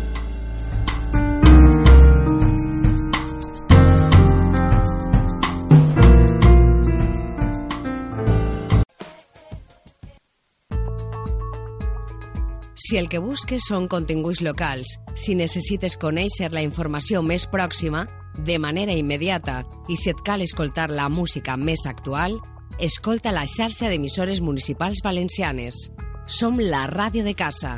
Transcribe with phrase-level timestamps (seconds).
[12.91, 18.01] Si el que busques són continguts locals, si necessites conèixer la informació més pròxima,
[18.35, 22.35] de manera immediata, i si et cal escoltar la música més actual,
[22.83, 25.79] escolta la xarxa d'emissores municipals valencianes.
[26.27, 27.77] Som la ràdio de casa,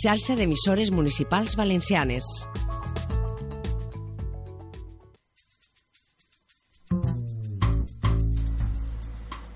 [0.00, 2.24] xarxa d'emissores municipals valencianes.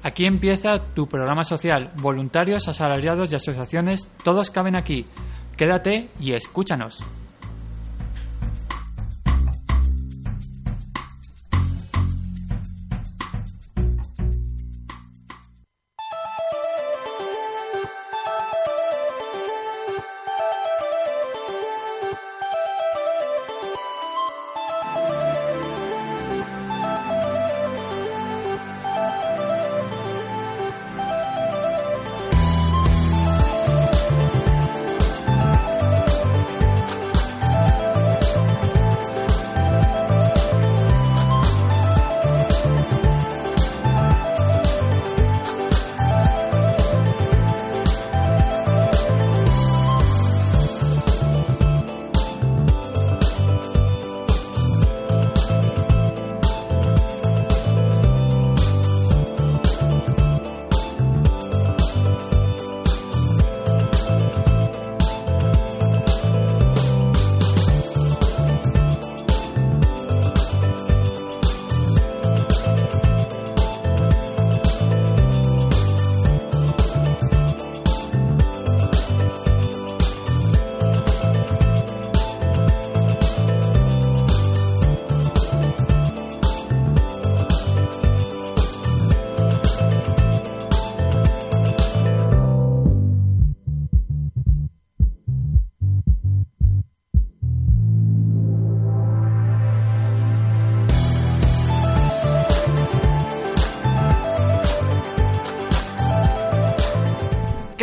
[0.03, 1.93] Aquí empieza tu programa social.
[1.97, 5.07] Voluntarios, asalariados y asociaciones, todos caben aquí.
[5.57, 7.05] Quédate y escúchanos.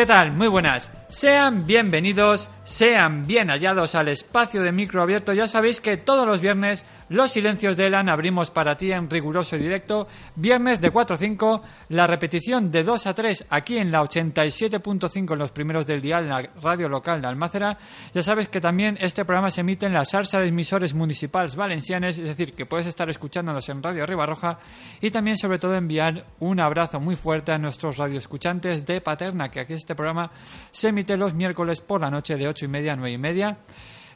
[0.08, 0.32] Tal?
[0.32, 0.90] Muy buenas.
[1.10, 5.34] Sean bienvenidos, sean bien hallados al espacio de micro abierto.
[5.34, 9.56] Ya sabéis que todos los viernes los silencios de Elan abrimos para ti en riguroso
[9.56, 10.08] y directo.
[10.36, 15.34] Viernes de 4 a 5, la repetición de 2 a 3 aquí en la 87.5
[15.34, 17.78] en los primeros del día en la radio local de Almácera.
[18.14, 22.18] Ya sabes que también este programa se emite en la salsa de emisores municipales valencianes,
[22.18, 24.60] es decir, que puedes estar escuchándonos en Radio Ribarroja
[25.00, 29.62] y también sobre todo enviar un abrazo muy fuerte a nuestros radioescuchantes de Paterna, que
[29.62, 30.32] aquí este programa
[30.72, 33.58] se emite los miércoles por la noche de 8 y media a 9 y media.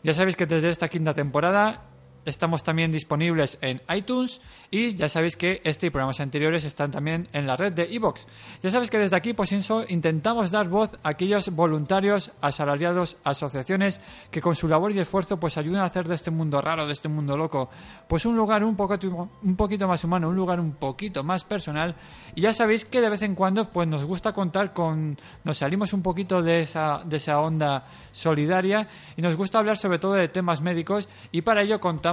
[0.03, 1.90] Ya sabéis que desde esta quinta temporada
[2.23, 7.27] Estamos también disponibles en iTunes y ya sabéis que este y programas anteriores están también
[7.33, 8.27] en la red de iVoox.
[8.61, 9.51] Ya sabéis que desde aquí pues
[9.89, 15.57] intentamos dar voz a aquellos voluntarios, asalariados, asociaciones que con su labor y esfuerzo pues
[15.57, 17.71] ayudan a hacer de este mundo raro, de este mundo loco,
[18.07, 18.99] pues un lugar un, poco,
[19.41, 21.95] un poquito más humano, un lugar un poquito más personal.
[22.35, 25.17] Y ya sabéis que de vez en cuando pues nos gusta contar con...
[25.43, 28.87] nos salimos un poquito de esa, de esa onda solidaria
[29.17, 32.10] y nos gusta hablar sobre todo de temas médicos y para ello contamos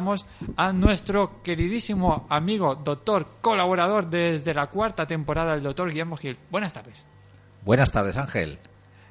[0.56, 6.38] a nuestro queridísimo amigo, doctor, colaborador desde la cuarta temporada, el doctor Guillermo Gil.
[6.50, 7.06] Buenas tardes.
[7.64, 8.58] Buenas tardes, Ángel.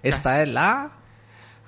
[0.04, 0.92] Esta es la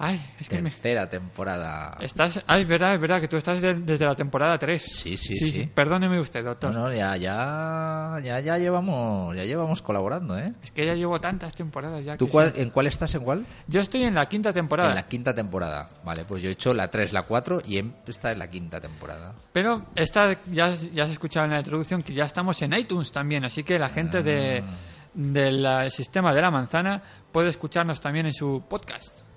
[0.02, 0.70] Ay, es que me...
[0.70, 1.98] tercera temporada.
[2.00, 4.82] Estás, ay, es verdad, es verdad que tú estás de- desde la temporada 3.
[4.82, 5.70] Sí, sí, sí.
[5.76, 6.74] Perdóneme usted, doctor.
[6.74, 10.54] No, no, ya, ya, ya, ya llevamos, ya llevamos colaborando, ¿eh?
[10.64, 12.16] Es que ya llevo tantas temporadas ya.
[12.16, 12.62] ¿Tú que cuál- sí.
[12.62, 13.14] en cuál estás?
[13.16, 13.46] ¿En cuál?
[13.68, 14.90] Yo estoy en la quinta temporada.
[14.90, 15.90] En la quinta temporada.
[16.06, 18.80] Vale, pues yo he hecho la 3, la 4 y em- esta es la quinta
[18.80, 19.36] temporada.
[19.52, 23.44] Pero esta ya, ya se escuchaba en la introducción que ya estamos en iTunes también,
[23.44, 24.76] así que la gente de, Ah.
[25.14, 27.02] del eh, sistema de la manzana
[27.32, 29.28] puede escucharnos también en su podcast.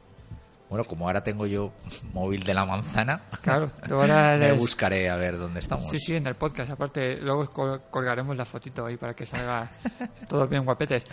[0.72, 1.70] Bueno, como ahora tengo yo
[2.14, 5.90] móvil de la manzana, Claro, ahora me eres- buscaré a ver dónde estamos.
[5.90, 6.70] Sí, sí, en el podcast.
[6.70, 9.70] Aparte, luego col- colgaremos la fotito ahí para que salga
[10.28, 11.04] todos bien guapetes.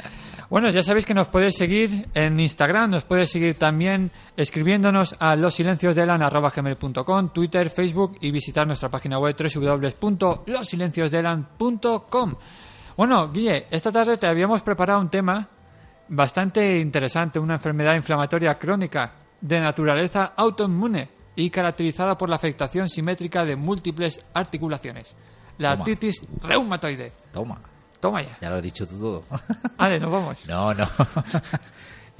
[0.49, 5.35] Bueno, ya sabéis que nos podéis seguir en Instagram, nos podéis seguir también escribiéndonos a
[5.35, 12.35] losilenciosdelan.gmail.com, Twitter, Facebook y visitar nuestra página web www.losilenciosdelan.com.
[12.95, 15.49] Bueno, Guille, esta tarde te habíamos preparado un tema
[16.09, 23.45] bastante interesante, una enfermedad inflamatoria crónica de naturaleza autoinmune y caracterizada por la afectación simétrica
[23.45, 25.15] de múltiples articulaciones.
[25.57, 25.79] La Toma.
[25.81, 27.11] artritis reumatoide.
[27.31, 27.61] Toma,
[27.99, 28.37] Toma ya.
[28.41, 29.23] ya lo has dicho tú todo.
[29.77, 30.47] Vale, nos vamos.
[30.47, 30.85] no, no.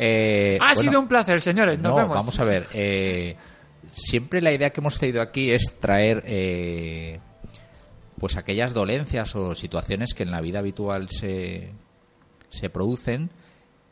[0.02, 1.78] Eh, ha bueno, sido un placer, señores.
[1.78, 2.16] Nos no, vemos.
[2.16, 2.68] vamos a ver.
[2.74, 3.36] eh,
[3.92, 7.20] siempre la idea que hemos tenido aquí es traer eh,
[8.18, 11.74] pues aquellas dolencias o situaciones que en la vida habitual se,
[12.50, 13.30] se producen.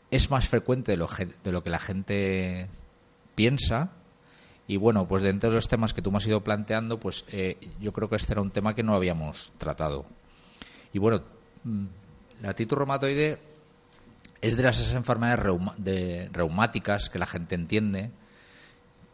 [0.10, 1.10] Es más frecuente de lo,
[1.44, 2.70] de lo que la gente
[3.38, 3.92] piensa.
[4.68, 7.56] Y bueno, pues dentro de los temas que tú me has ido planteando, pues eh,
[7.80, 10.06] yo creo que este era un tema que no habíamos tratado.
[10.92, 11.22] Y bueno,
[11.64, 11.86] mm,
[12.42, 13.38] la artritis reumatoide
[14.42, 18.12] es de las enfermedades reuma- de- reumáticas que la gente entiende,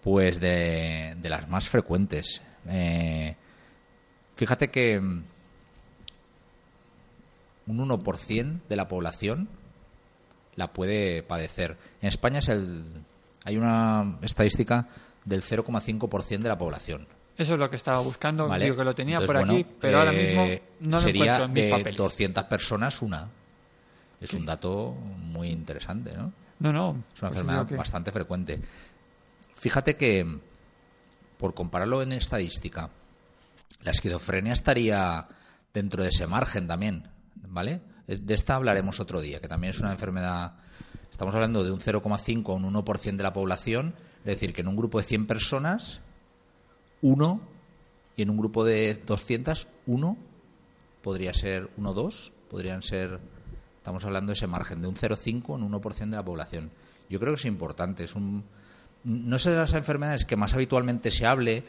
[0.02, 2.42] pues de, de las más frecuentes.
[2.68, 3.36] Eh,
[4.36, 5.24] fíjate que mm,
[7.68, 9.48] un 1% de la población
[10.56, 11.78] la puede padecer.
[12.02, 12.86] En España es el,
[13.46, 14.88] hay una estadística
[15.26, 17.08] del 0,5% de la población.
[17.38, 18.48] Eso es lo que estaba buscando.
[18.48, 18.66] ¿vale?
[18.66, 21.46] Digo que lo tenía Entonces, por aquí, bueno, pero ahora eh, mismo no lo encuentro
[21.46, 21.98] en mis de papeles.
[21.98, 23.30] 200 personas una.
[24.22, 26.32] Es un dato muy interesante, ¿no?
[26.60, 27.04] No, no.
[27.14, 28.62] Es una pues enfermedad que- bastante frecuente.
[29.56, 30.40] Fíjate que,
[31.38, 32.90] por compararlo en estadística,
[33.82, 35.28] la esquizofrenia estaría
[35.74, 37.08] dentro de ese margen también,
[37.48, 37.82] ¿vale?
[38.08, 40.54] De esta hablaremos otro día, que también es una enfermedad.
[41.14, 44.68] Estamos hablando de un 0,5 o un 1% de la población, es decir, que en
[44.68, 46.02] un grupo de 100 personas,
[47.04, 47.40] uno,
[48.18, 50.18] y en un grupo de 200, uno,
[51.04, 53.20] podría ser uno o dos, podrían ser.
[53.78, 56.72] Estamos hablando de ese margen, de un 0,5 en 1% de la población.
[57.08, 58.06] Yo creo que es importante.
[58.06, 58.44] Es un,
[59.04, 61.64] no sé de las enfermedades que más habitualmente se hable,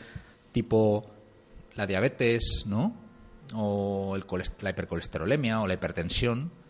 [0.53, 1.05] tipo
[1.75, 2.95] la diabetes, ¿no?
[3.55, 4.25] O el
[4.63, 6.64] la hipercolesterolemia o la hipertensión.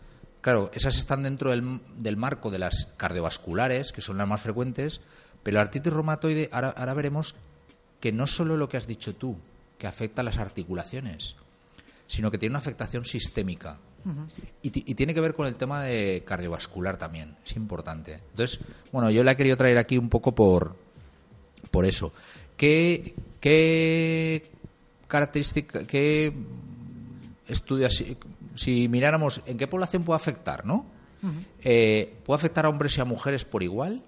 [0.45, 5.01] Claro, esas están dentro del, del marco de las cardiovasculares, que son las más frecuentes,
[5.41, 7.33] pero la artritis reumatoide, ahora, ahora veremos
[7.99, 9.35] que no solo lo que has dicho tú,
[9.79, 11.35] que afecta a las articulaciones,
[12.05, 13.79] sino que tiene una afectación sistémica.
[14.61, 18.13] Y, y tiene que ver con el tema de cardiovascular también, es importante.
[18.29, 18.59] Entonces,
[18.91, 20.75] bueno, yo la he querido traer aquí un poco por,
[21.71, 22.13] por eso.
[22.55, 24.51] ¿Qué, qué
[25.07, 26.31] característica, qué
[27.47, 28.03] estudios,
[28.55, 30.85] si, miráramos en qué población puede afectar, ¿no?
[31.63, 34.03] Eh, puede afectar a hombres y a mujeres por igual,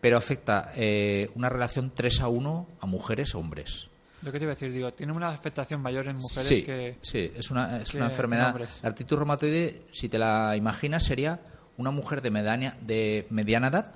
[0.00, 3.88] pero afecta eh, una relación 3 a 1 a mujeres a hombres.
[4.22, 6.98] Lo que te iba a decir, digo, tiene una afectación mayor en mujeres sí, que...
[7.00, 8.60] sí, es una, es que una en enfermedad.
[8.82, 11.40] La artritis reumatoide, si te la imaginas, sería
[11.78, 13.94] una mujer de mediana, de mediana edad,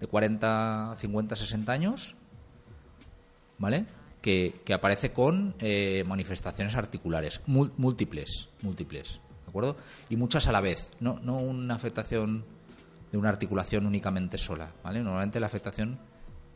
[0.00, 2.16] de 40, 50, 60 años,
[3.58, 3.84] ¿vale?
[4.22, 9.76] Que, que aparece con eh, manifestaciones articulares, múltiples, múltiples, ¿de acuerdo?
[10.08, 12.44] Y muchas a la vez, no, no una afectación
[13.10, 15.02] de una articulación únicamente sola, ¿vale?
[15.02, 15.98] Normalmente la afectación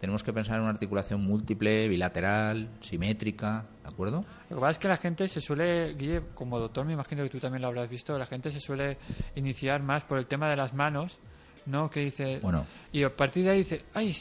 [0.01, 4.25] tenemos que pensar en una articulación múltiple, bilateral, simétrica, ¿de acuerdo?
[4.51, 7.31] Lo que pasa es que la gente se suele, Guille, como doctor me imagino que
[7.31, 8.99] tú también lo habrás visto, la gente se suele
[9.35, 11.19] iniciar más por el tema de las manos,
[11.65, 11.91] ¿no?
[11.91, 12.41] Que dice...
[12.43, 12.67] Bueno.
[12.93, 14.15] Y a partir de ahí dice, ay,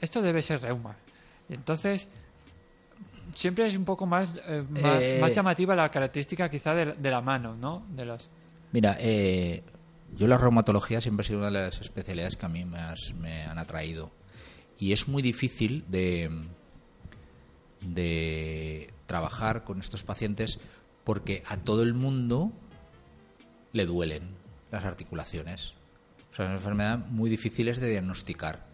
[0.00, 0.96] esto debe ser reuma.
[1.48, 2.08] Y entonces,
[3.34, 7.10] siempre es un poco más, eh, más, Eh, más llamativa la característica quizá de, de
[7.10, 7.86] la mano, ¿no?
[7.90, 8.12] De.
[8.72, 9.62] Mira, eh,
[10.16, 13.58] yo la reumatología siempre ha sido una de las especialidades que a mí me, han
[13.58, 14.10] atraído.
[14.78, 16.30] Y es muy difícil de,
[17.80, 20.60] de trabajar con estos pacientes
[21.04, 22.52] porque a todo el mundo
[23.72, 24.36] le duelen
[24.70, 25.72] las articulaciones.
[26.30, 28.66] O sea, es una enfermedad muy difíciles de diagnosticar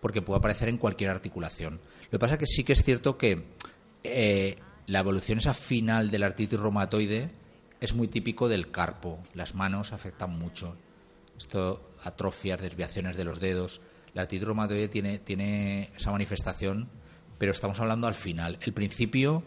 [0.00, 1.80] porque puede aparecer en cualquier articulación.
[2.04, 3.44] Lo que pasa es que sí que es cierto que
[4.10, 6.58] eh, la evolución esa final de la artritis
[7.80, 9.18] es muy típico del carpo.
[9.34, 10.76] Las manos afectan mucho.
[11.36, 13.80] Esto, atrofias, desviaciones de los dedos.
[14.14, 16.88] La artritis reumatoide tiene, tiene esa manifestación,
[17.38, 18.58] pero estamos hablando al final.
[18.62, 19.44] El principio,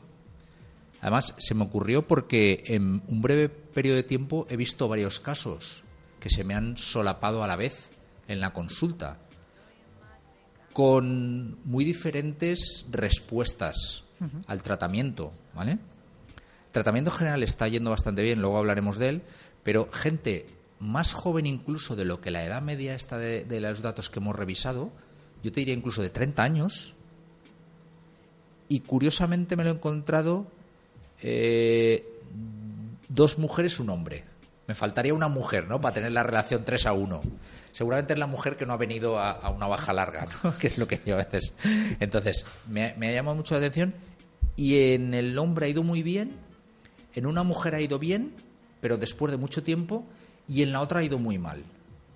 [1.01, 5.83] además, se me ocurrió porque en un breve periodo de tiempo he visto varios casos
[6.19, 7.89] que se me han solapado a la vez
[8.27, 9.19] en la consulta
[10.73, 14.05] con muy diferentes respuestas
[14.47, 15.71] al tratamiento, ¿vale?
[15.73, 19.21] El tratamiento general está yendo bastante bien, luego hablaremos de él,
[19.63, 20.45] pero gente
[20.79, 24.35] más joven incluso de lo que la edad media está de, los datos que hemos
[24.35, 24.91] revisado,
[25.43, 26.95] yo te diría incluso de 30 años,
[28.67, 30.47] y curiosamente me lo he encontrado
[31.21, 32.05] eh,
[33.09, 34.23] dos mujeres, un hombre.
[34.67, 35.81] Me faltaría una mujer, ¿no?
[35.81, 37.21] Para tener la relación 3 a 1.
[37.73, 40.57] Seguramente es la mujer que no ha venido a, una baja larga, ¿no?
[40.59, 41.53] Que es lo que yo a veces.
[41.99, 43.93] Entonces, me, me ha llamado mucho la atención.
[44.61, 46.37] Y en el hombre ha ido muy bien,
[47.15, 48.35] en una mujer ha ido bien,
[48.79, 50.05] pero después de mucho tiempo,
[50.47, 51.63] y en la otra ha ido muy mal.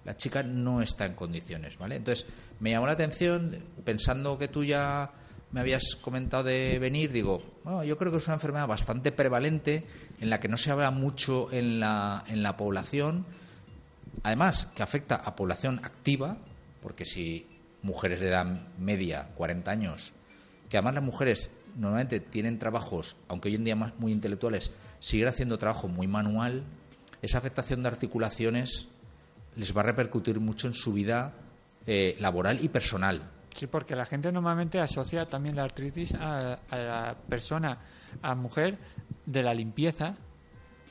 [0.03, 1.95] la chica no está en condiciones, ¿vale?
[1.95, 2.27] Entonces,
[2.59, 5.11] me llamó la atención, pensando que tú ya
[5.53, 7.41] me habías comentado de venir, digo,
[7.83, 9.83] yo creo que es una enfermedad bastante prevalente,
[10.19, 13.25] en la que no se habla mucho en la, en la población,
[14.21, 16.37] además que afecta a población activa,
[16.83, 17.47] porque si
[17.81, 18.45] mujeres de edad
[18.77, 20.13] media, 40 años,
[20.69, 25.57] que además las mujeres normalmente tienen trabajos, aunque hoy en día muy intelectuales, siguen haciendo
[25.57, 26.63] trabajo muy manual,
[27.21, 28.87] esa afectación de articulaciones
[29.55, 31.33] les va a repercutir mucho en su vida
[31.85, 33.29] eh, laboral y personal.
[33.55, 37.77] Sí, porque la gente normalmente asocia también la artritis a, la persona,
[38.21, 38.77] a mujer
[39.25, 40.15] de la limpieza,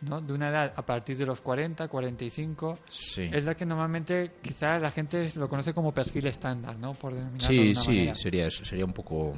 [0.01, 0.21] ¿no?
[0.23, 2.79] De una edad a partir de los 40, 45.
[2.89, 3.29] Sí.
[3.31, 6.95] Es la que normalmente quizás la gente lo conoce como perfil estándar, ¿no?
[6.95, 9.35] Por sí, sí, sería eso, sería un poco...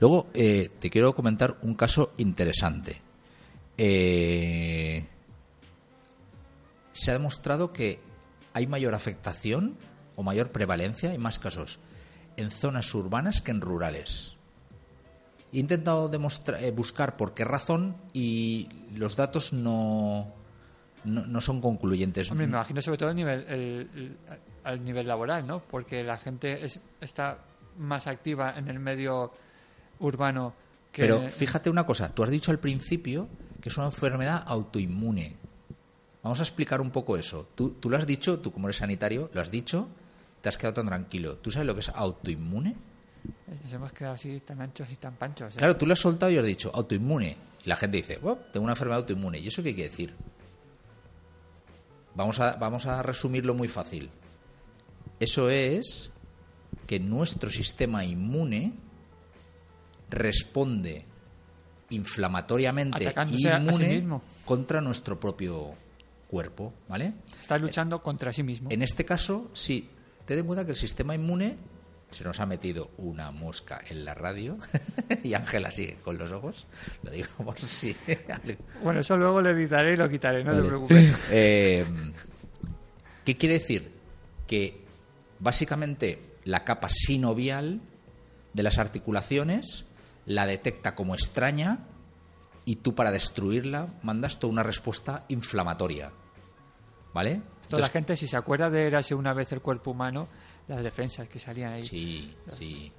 [0.00, 3.00] Luego eh, te quiero comentar un caso interesante.
[3.78, 5.06] Eh,
[6.92, 8.00] se ha demostrado que
[8.52, 9.76] hay mayor afectación
[10.16, 11.78] o mayor prevalencia, en más casos,
[12.36, 14.34] en zonas urbanas que en rurales.
[15.52, 20.32] He intentado demostrar, eh, buscar por qué razón y los datos no,
[21.04, 22.32] no, son concluyentes.
[22.32, 24.16] me imagino sobre todo al nivel,
[24.64, 25.60] al nivel laboral, ¿no?
[25.60, 26.64] Porque la gente
[27.00, 27.38] está
[27.78, 29.32] más activa en el medio
[29.98, 30.54] urbano
[30.92, 31.02] que...
[31.02, 33.28] Pero fíjate una cosa, tú has dicho al principio
[33.60, 35.36] que es una enfermedad autoinmune.
[36.22, 37.48] Vamos a explicar un poco eso.
[37.54, 39.88] Tú, tú lo has dicho, tú como eres sanitario, lo has dicho,
[40.40, 41.38] te has quedado tan tranquilo.
[41.38, 42.74] ¿Tú sabes lo que es autoinmune?
[43.62, 45.54] Nos hemos quedado así tan anchos y tan panchos.
[45.54, 45.58] ¿eh?
[45.58, 47.36] Claro, tú lo has soltado y has dicho autoinmune.
[47.64, 49.38] Y la gente dice, tengo una enfermedad autoinmune.
[49.38, 50.14] ¿Y eso qué quiere decir?
[52.14, 54.10] Vamos a, vamos a resumirlo muy fácil.
[55.20, 56.10] Eso es
[56.86, 58.74] que nuestro sistema inmune
[60.10, 61.04] responde
[61.90, 65.74] inflamatoriamente inmune contra nuestro propio
[66.28, 67.12] cuerpo, ¿vale?
[67.40, 68.70] Está luchando contra sí mismo.
[68.70, 69.88] En este caso, sí,
[70.24, 71.56] ten en cuenta que el sistema inmune
[72.10, 74.58] se nos ha metido una mosca en la radio
[75.22, 76.66] y Ángela sigue con los ojos.
[77.02, 77.96] Lo digo por si.
[78.82, 81.28] bueno, eso luego lo editaré y lo quitaré, no te preocupes.
[81.32, 81.84] Eh,
[83.24, 83.90] ¿Qué quiere decir?
[84.46, 84.80] Que
[85.40, 87.80] básicamente la capa sinovial
[88.52, 89.84] de las articulaciones
[90.26, 91.86] la detecta como extraña
[92.64, 96.12] y tú para destruirla mandas toda una respuesta inflamatoria.
[97.14, 97.40] ¿Vale?
[97.68, 100.28] Toda la gente, si se acuerda de Érase una vez el cuerpo humano,
[100.68, 101.84] las defensas que salían ahí.
[101.84, 102.92] Sí, sí.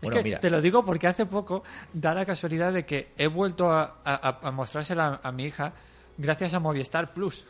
[0.00, 3.70] Es que te lo digo porque hace poco da la casualidad de que he vuelto
[3.70, 5.72] a, a, mostrársela a, mi hija
[6.18, 7.46] gracias a Movistar Plus,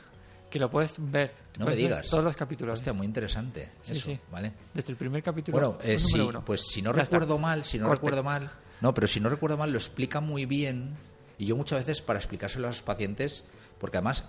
[0.55, 1.35] que lo puedes ver.
[1.59, 2.09] No me digas.
[2.09, 2.75] Todos los capítulos.
[2.75, 3.73] Hostia, muy interesante.
[3.89, 4.53] eso, ¿vale?
[4.73, 5.59] Desde el primer capítulo.
[5.59, 9.19] Bueno, eh, sí, pues si no recuerdo mal, si no recuerdo mal, no, pero si
[9.19, 10.97] no recuerdo mal, lo explica muy bien.
[11.39, 13.43] Y yo muchas veces para explicárselo a los pacientes,
[13.81, 14.27] porque además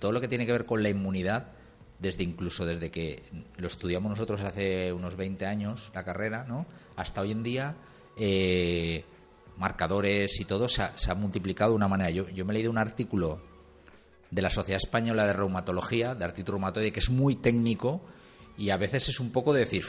[0.00, 1.52] todo lo que tiene que ver con la inmunidad
[2.00, 3.22] desde incluso desde que
[3.56, 6.66] lo estudiamos nosotros hace unos 20 años, la carrera, ¿no?
[6.96, 7.76] Hasta hoy en día,
[8.16, 9.04] eh,
[9.58, 12.10] marcadores y todo se ha, multiplicado de una manera.
[12.10, 13.51] Yo, yo me he leído un artículo
[14.32, 18.00] de la Sociedad Española de Reumatología, de artritis reumatoide, que es muy técnico
[18.58, 19.84] y a veces es un poco de decir,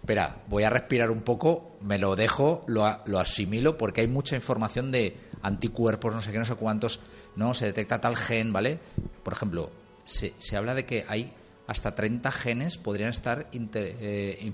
[0.00, 4.36] espera, voy a respirar un poco, me lo dejo, lo, lo, asimilo, porque hay mucha
[4.36, 7.00] información de anticuerpos, no sé qué, no sé cuántos,
[7.36, 8.78] no, se detecta tal gen, ¿vale?
[9.22, 9.70] Por ejemplo,
[10.06, 11.32] se, se habla de que hay
[11.70, 14.52] hasta 30 genes podrían estar eh,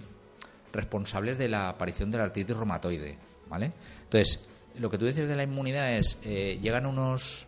[0.70, 3.72] responsables de la aparición de la artritis reumatoide, ¿vale?
[4.02, 4.46] Entonces,
[4.78, 7.46] lo que tú dices de la inmunidad es, eh, llegan unos...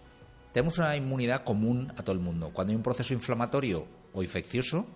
[0.53, 2.51] Tenemos una inmunidad común a todo el mundo.
[2.53, 4.87] Cuando hay un proceso inflamatorio o infeccioso,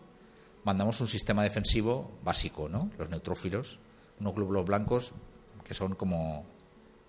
[0.65, 2.91] mandamos un sistema defensivo básico, ¿no?
[2.99, 3.79] Los neutrófilos,
[4.21, 5.13] unos glóbulos blancos
[5.65, 6.45] que son como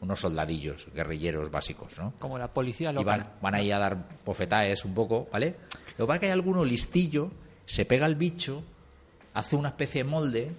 [0.01, 2.13] unos soldadillos, guerrilleros básicos, ¿no?
[2.19, 3.19] Como la policía local.
[3.19, 5.55] Y van, van ahí a dar bofetaes un poco, ¿vale?
[5.97, 7.31] Lo que pasa es que hay alguno listillo
[7.65, 8.63] se pega al bicho,
[9.33, 10.51] hace una especie de molde,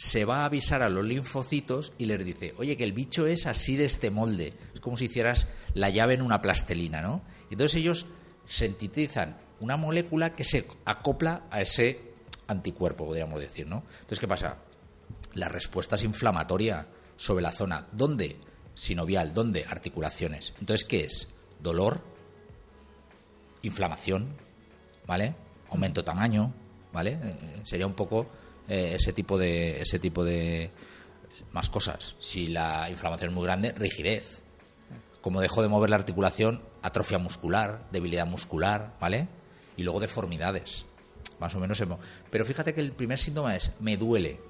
[0.00, 3.44] se va a avisar a los linfocitos y les dice, oye, que el bicho es
[3.44, 4.54] así de este molde.
[4.72, 7.20] Es como si hicieras la llave en una plastelina, ¿no?
[7.50, 8.06] Y entonces ellos
[8.46, 12.00] sintetizan una molécula que se acopla a ese
[12.46, 13.84] anticuerpo, podríamos decir, ¿no?
[13.92, 14.56] Entonces, ¿qué pasa?
[15.34, 16.86] La respuesta es inflamatoria
[17.18, 17.86] sobre la zona.
[17.92, 18.38] ¿Dónde?
[18.74, 19.34] Sinovial.
[19.34, 19.66] ¿Dónde?
[19.68, 20.54] Articulaciones.
[20.60, 21.28] Entonces, ¿qué es?
[21.60, 22.00] Dolor,
[23.60, 24.34] inflamación,
[25.06, 25.34] ¿vale?
[25.68, 26.54] aumento tamaño,
[26.90, 27.18] ¿vale?
[27.22, 28.26] Eh, sería un poco
[28.68, 30.70] eh, ese tipo de ese tipo de
[31.52, 32.16] más cosas.
[32.20, 34.42] Si la inflamación es muy grande, rigidez.
[35.20, 39.28] Como dejo de mover la articulación, atrofia muscular, debilidad muscular, ¿vale?
[39.76, 40.86] Y luego deformidades.
[41.38, 41.82] Más o menos.
[42.30, 44.40] Pero fíjate que el primer síntoma es me duele.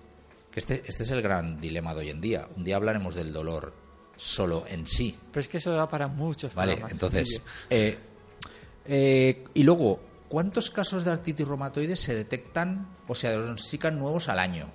[0.53, 2.49] Que este, este es el gran dilema de hoy en día.
[2.57, 3.73] Un día hablaremos del dolor
[4.17, 5.17] solo en sí.
[5.33, 7.41] Pero es que eso da para muchos Vale, entonces.
[7.71, 10.01] Eh, y luego,
[10.31, 14.71] ¿cuántos casos de artritis reumatoide se detectan o se diagnostican nuevos al año?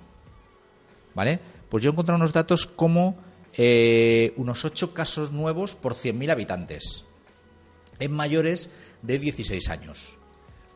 [1.14, 1.40] ¿Vale?
[1.68, 3.16] Pues yo he encontrado unos datos como
[3.54, 7.04] eh, unos 8 casos nuevos por 100.000 habitantes
[7.98, 8.68] en mayores
[9.02, 10.16] de 16 años.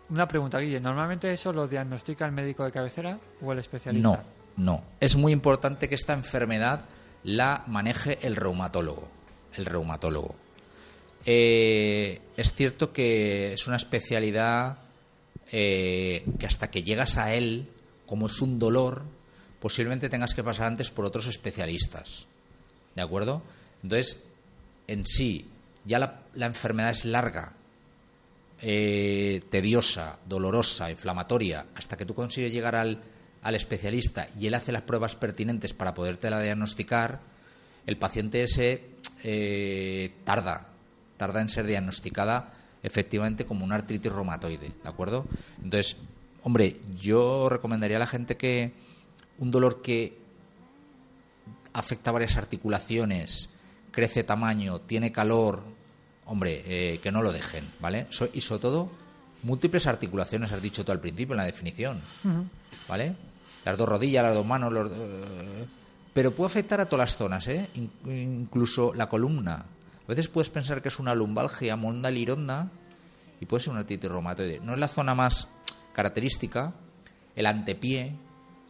[0.09, 0.81] Una pregunta, Guille.
[0.81, 4.25] ¿Normalmente eso lo diagnostica el médico de cabecera o el especialista?
[4.57, 4.83] No, no.
[4.99, 6.87] Es muy importante que esta enfermedad
[7.23, 9.09] la maneje el reumatólogo.
[9.55, 10.35] El reumatólogo.
[11.27, 14.79] Eh, es cierto que es una especialidad
[15.53, 17.69] eh, que hasta que llegas a él,
[18.07, 19.03] como es un dolor,
[19.61, 22.27] posiblemente tengas que pasar antes por otros especialistas.
[22.95, 23.43] ¿De acuerdo?
[23.83, 24.23] Entonces,
[24.87, 25.47] en sí,
[25.85, 27.53] ya la, enfermedad es larga,
[28.61, 33.01] eh, tediosa, dolorosa, inflamatoria, hasta que tú consigues llegar al,
[33.43, 37.21] al especialista y él hace las pruebas pertinentes para podértela diagnosticar,
[37.87, 38.91] el paciente ese
[39.25, 40.69] eh, tarda,
[41.21, 45.27] tarda en ser diagnosticada efectivamente como una artritis reumatoide, ¿de acuerdo?
[45.63, 45.99] Entonces,
[46.45, 48.73] hombre, yo recomendaría a la gente que
[49.37, 50.17] un dolor que
[51.75, 53.51] afecta varias articulaciones,
[53.91, 55.63] crece tamaño, tiene calor,
[56.25, 58.07] hombre, eh, que no lo dejen, ¿vale?
[58.33, 58.91] y sobre todo,
[59.43, 62.01] múltiples articulaciones, has dicho tú al principio en la definición,
[62.89, 63.15] ¿vale?
[63.67, 65.67] Las dos rodillas, las dos manos, los, eh,
[66.15, 67.69] pero puede afectar a todas las zonas, ¿eh?
[68.07, 69.67] incluso la columna.
[70.11, 72.69] Veces puedes pensar que es una lumbalgia, monda lironda,
[73.41, 74.59] y puede ser una artritis reumatoide.
[74.59, 75.47] No es la zona más
[75.93, 76.75] característica,
[77.37, 78.17] el antepié,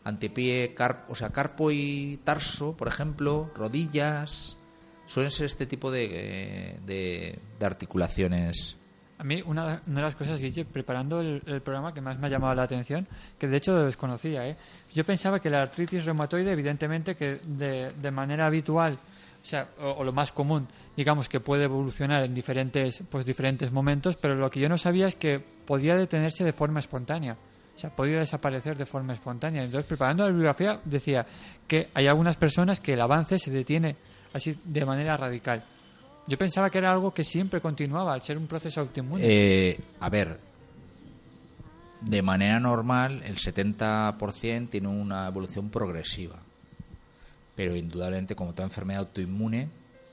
[0.05, 0.77] antepié,
[1.09, 4.59] o sea, carpo y tarso, por ejemplo, rodillas,
[5.07, 8.77] suelen ser este tipo de, de, articulaciones.
[9.17, 12.55] A mí una, de las cosas, Guille, preparando el, programa que más me ha llamado
[12.55, 14.59] la atención, que de hecho desconocía, ¿eh?
[14.93, 18.99] yo pensaba que la artritis reumatoide, evidentemente, que de, de manera habitual,
[19.43, 24.17] o sea, o, lo más común, digamos que puede evolucionar en diferentes, pues, diferentes momentos,
[24.17, 27.37] pero lo que yo no sabía es que podía detenerse de forma espontánea.
[27.75, 29.65] O sea, podía desaparecer de forma espontánea.
[29.65, 31.25] Entonces, preparando la bibliografía, decía
[31.67, 33.97] que hay algunas personas que el avance se detiene
[34.35, 35.63] así de manera radical.
[36.27, 39.25] Yo pensaba que era algo que siempre continuaba al ser un proceso autoinmune.
[39.25, 40.39] Eh, a ver,
[42.03, 46.39] de manera normal el 70% tiene una evolución progresiva.
[47.61, 49.69] Pero indudablemente como toda enfermedad autoinmune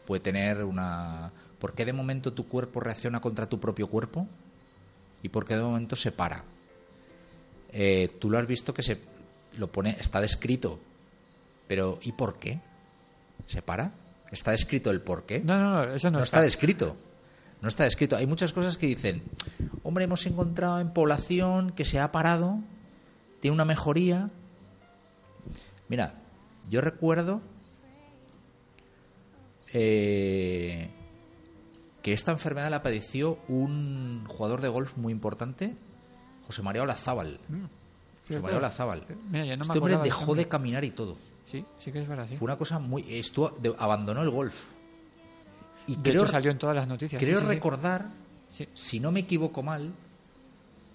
[0.05, 1.31] puede tener una...
[1.57, 4.27] ¿Por qué de momento tu cuerpo reacciona contra tu propio cuerpo?
[5.23, 6.43] ¿Y por qué de momento se para?
[7.71, 8.97] Eh, tú lo has visto que se
[9.57, 10.77] lo pone, está descrito,
[11.69, 12.59] pero ¿y por qué?
[13.47, 13.93] ¿Se para?
[14.29, 15.39] ¿Está descrito el por qué?
[15.39, 16.41] No, no, no, eso no, no está.
[16.41, 16.97] descrito.
[17.61, 18.17] No está descrito.
[18.17, 19.23] Hay muchas cosas que dicen,
[19.83, 22.59] hombre, hemos encontrado en población que se ha parado,
[23.39, 24.31] tiene una mejoría.
[25.87, 26.26] Mira,
[26.69, 27.41] yo recuerdo
[29.73, 30.89] eh,
[32.01, 35.75] que esta enfermedad la padeció un jugador de golf muy importante,
[36.45, 37.39] José María Olazábal.
[37.47, 37.65] Mm,
[38.27, 39.05] José María Olazábal.
[39.07, 41.17] este hombre dejó de caminar y todo.
[41.45, 42.27] Sí, sí que es verdad.
[42.27, 43.05] Fue una cosa muy.
[43.07, 44.71] Estuvo, abandonó el golf.
[45.87, 47.21] Y de hecho salió en todas las noticias.
[47.21, 48.09] Creo recordar,
[48.73, 49.93] si no me equivoco mal,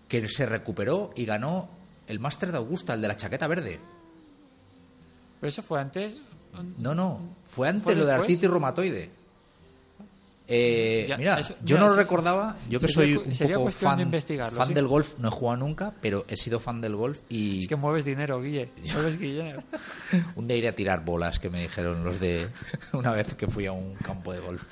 [0.08, 1.70] que se recuperó y ganó
[2.06, 3.80] el Máster de Augusta, el de la chaqueta verde.
[5.42, 6.18] ¿Pero eso fue antes?
[6.78, 9.10] No, no, fue antes lo de artritis reumatoide.
[10.46, 12.56] Eh, mira, yo no lo recordaba.
[12.70, 14.08] Yo que soy un poco fan,
[14.52, 17.58] fan del golf, no he jugado nunca, pero he sido fan del golf y.
[17.58, 18.70] Es que mueves dinero, Guille.
[18.92, 19.18] Mueves
[20.36, 22.46] un día iré a tirar bolas, que me dijeron los de.
[22.92, 24.62] Una vez que fui a un campo de golf.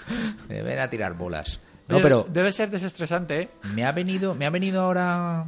[0.49, 1.59] Ven a tirar bolas.
[1.89, 2.25] No, pero.
[2.31, 3.51] Debe ser desestresante, ¿eh?
[3.75, 5.47] Me ha venido, me ha venido ahora.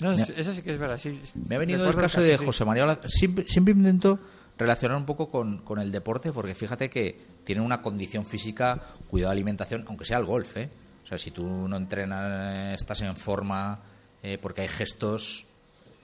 [0.00, 0.98] No, eso sí que es verdad.
[0.98, 1.12] Sí,
[1.48, 3.00] me ha venido el caso de José María.
[3.06, 4.18] Siempre, siempre intento
[4.60, 9.30] relacionar un poco con, con, el deporte, porque fíjate que tiene una condición física, cuidado
[9.30, 10.70] de alimentación, aunque sea el golf, ¿eh?
[11.02, 13.80] O sea, si tú no entrenas, estás en forma,
[14.22, 15.46] eh, porque hay gestos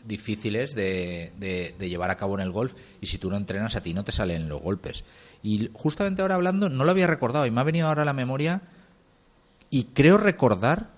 [0.05, 3.83] difíciles de, de, llevar a cabo en el golf, y si tú no entrenas, a
[3.83, 5.05] ti no te salen los golpes.
[5.43, 8.13] Y justamente ahora hablando, no lo había recordado, y me ha venido ahora a la
[8.13, 8.63] memoria,
[9.69, 10.91] y creo recordar,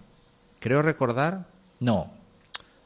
[0.61, 1.47] creo recordar,
[1.81, 2.13] no,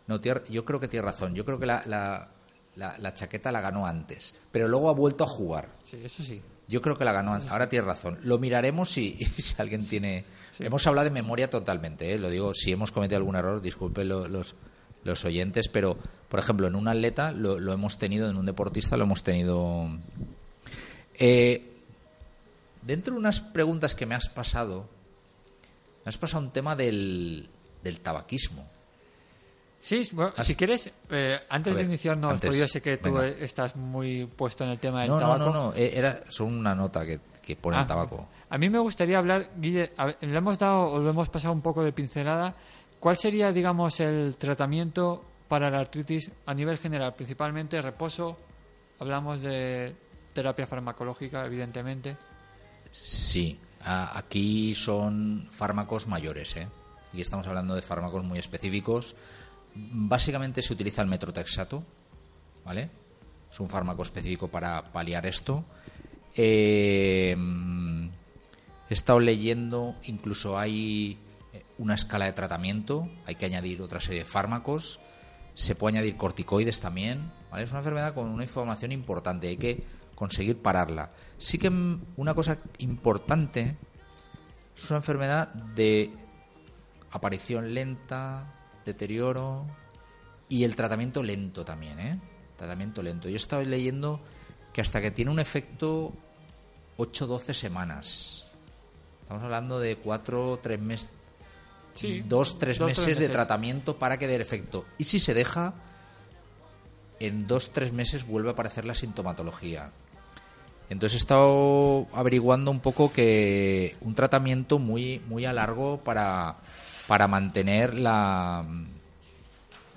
[0.07, 2.29] no, yo creo que tiene razón, yo creo que la
[2.77, 5.69] la, chaqueta la ganó antes, pero luego ha vuelto a jugar.
[5.83, 6.43] Sí, eso sí.
[6.69, 7.51] Yo creo que la ganó antes.
[7.51, 8.19] Ahora tienes razón.
[8.23, 10.25] Lo miraremos si, si alguien tiene.
[10.59, 12.19] Hemos hablado de memoria totalmente, ¿eh?
[12.19, 12.55] lo digo.
[12.55, 14.55] Si hemos cometido algún error, disculpen los,
[15.05, 18.97] los oyentes, pero por ejemplo, en un atleta lo, lo hemos tenido, en un deportista
[18.97, 19.89] lo hemos tenido.
[21.15, 21.75] Eh,
[22.81, 24.89] dentro de unas preguntas que me has pasado,
[26.05, 27.51] me has pasado un tema del,
[27.83, 28.67] del tabaquismo.
[29.83, 30.09] Sí,
[30.43, 34.71] si quieres, eh, antes de iniciarnos, porque yo sé que tú estás muy puesto en
[34.71, 35.39] el tema del tabaco.
[35.39, 37.19] No, no, no, eh, era solo una nota que,
[37.57, 38.29] pone el ah, tabaco.
[38.49, 41.83] A mí me gustaría hablar, Guille, le hemos dado o lo hemos pasado un poco
[41.83, 42.55] de pincelada
[43.03, 47.17] ¿Cuál sería, digamos, el tratamiento para la artritis a nivel general?
[47.17, 48.39] Principalmente reposo,
[49.01, 49.93] hablamos de
[50.33, 52.17] terapia farmacológica, evidentemente.
[52.93, 56.69] Sí, aquí son fármacos mayores, ¿eh?
[57.13, 59.17] Y estamos hablando de fármacos muy específicos.
[59.75, 61.85] Básicamente se utiliza el metrotexato,
[62.65, 62.91] ¿vale?
[63.51, 65.65] Es un fármaco específico para paliar esto.
[66.35, 67.37] Eh,
[68.89, 71.19] he estado leyendo, incluso hay
[71.53, 75.01] eh, una escala de tratamiento, hay que añadir otra serie de fármacos,
[75.55, 77.65] se puede añadir corticoides también, ¿vale?
[77.65, 81.11] Es una enfermedad con una información importante, hay que conseguir pararla.
[81.39, 83.77] Sí que mm, una cosa importante
[84.77, 86.11] es una enfermedad de
[87.11, 89.67] aparición lenta, deterioro
[90.49, 92.21] y el tratamiento lento también, ¿eh?
[92.57, 93.29] Tratamiento lento.
[93.29, 94.21] Yo he estado leyendo
[94.73, 96.13] que hasta que tiene un efecto
[96.99, 98.45] 8-12 semanas.
[99.23, 101.11] Estamos hablando de 4 3 meses.
[101.95, 104.85] Sí, 2 3 dos, meses, tres de tratamiento para que dé efecto.
[104.99, 105.75] Y si se deja,
[107.21, 109.91] en 2 3 meses vuelve a aparecer la sintomatología.
[110.89, 116.57] Entonces he estado averiguando un poco que un tratamiento muy, muy a largo para,
[117.07, 118.65] para mantener la.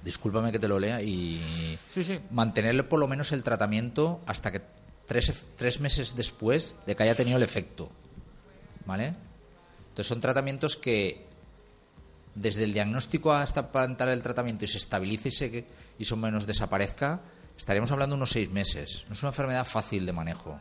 [0.03, 1.41] Discúlpame que te lo lea y
[1.87, 2.19] Sí, sí.
[2.29, 4.61] mantenerle por lo menos el tratamiento hasta que
[5.07, 7.89] tres, tres meses después de que haya tenido el efecto.
[8.85, 9.15] ¿Vale?
[9.89, 11.25] Entonces son tratamientos que
[12.35, 15.65] desde el diagnóstico hasta plantar el tratamiento y se estabilice y, se,
[15.97, 17.21] y eso menos desaparezca,
[17.57, 19.05] estaríamos hablando unos seis meses.
[19.07, 20.59] No es una enfermedad fácil de manejo.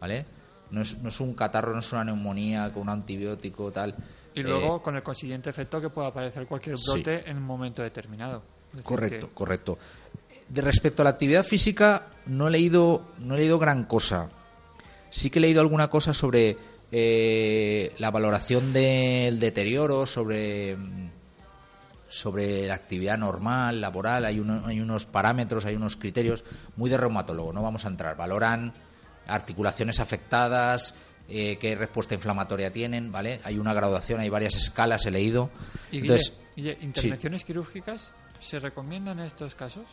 [0.00, 0.26] ¿Vale?
[0.70, 3.94] No es, no es un catarro, no es una neumonía con un antibiótico, tal.
[4.34, 6.90] Y Eh, luego con el consiguiente efecto que pueda aparecer cualquier Sí.
[6.92, 8.42] brote en un momento determinado.
[8.72, 9.78] Decir, Correcto, que- correcto.
[10.48, 14.30] De respecto a la actividad física, no he leído, no he leído gran cosa.
[15.10, 16.56] Sí que he leído alguna cosa sobre
[16.94, 20.76] eh, la valoración del deterioro, sobre
[22.08, 26.44] sobre la actividad normal, laboral, hay, uno- hay unos parámetros, hay unos criterios
[26.76, 28.16] muy de reumatólogo, no vamos a entrar.
[28.16, 28.74] Valoran
[29.26, 30.94] articulaciones afectadas,
[31.28, 33.40] eh, qué respuesta inflamatoria tienen, ¿vale?
[33.44, 35.50] Hay una graduación, hay varias escalas, he leído.
[35.90, 39.84] Y Entonces, Guille, Guille, ¿intervenciones quirúrgicas se recomiendan en estos casos?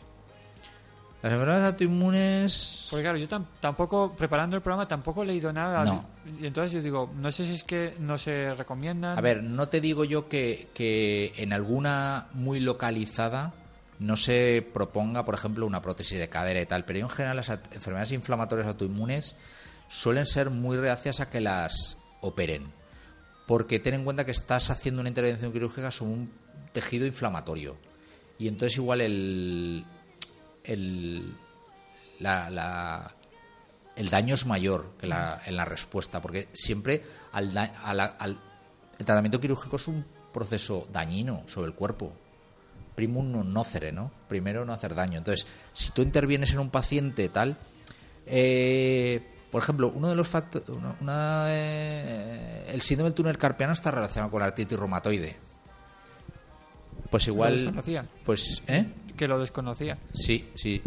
[1.22, 2.86] las enfermedades autoinmunes...
[2.88, 5.84] Porque claro, yo tam- tampoco, preparando el programa, tampoco he leído nada.
[5.84, 6.06] No.
[6.40, 9.18] Y entonces yo digo, no sé si es que no se recomiendan.
[9.18, 13.52] A ver, no te digo yo que, que en alguna muy localizada
[13.98, 17.36] no se proponga, por ejemplo, una prótesis de cadera y tal, pero yo en general
[17.36, 19.36] las enfermedades inflamatorias autoinmunes
[19.90, 22.72] suelen ser muy reacias a que las operen.
[23.46, 26.32] Porque ten en cuenta que estás haciendo una intervención quirúrgica sobre un
[26.72, 27.76] tejido inflamatorio.
[28.38, 29.84] Y entonces igual el,
[30.64, 31.34] el,
[32.20, 33.14] la, la-
[33.96, 38.16] el daño es mayor que la, en la respuesta, porque siempre al, da- a la-
[38.18, 38.38] al-
[38.98, 42.12] el tratamiento quirúrgico es un proceso dañino sobre el cuerpo.
[42.94, 44.12] Primum non nocere, ¿no?
[44.28, 45.18] Primero no hacer daño.
[45.18, 47.56] Entonces, si tú intervienes en un paciente tal,
[48.26, 50.68] eh, por ejemplo, uno de los factores,
[51.48, 55.36] eh, el síndrome del túnel carpiano está relacionado con la artritis reumatoide.
[57.10, 58.06] Pues igual, desconocía.
[58.24, 58.86] pues, ¿eh?
[59.16, 59.98] Que lo desconocía.
[60.14, 60.80] Sí, sí.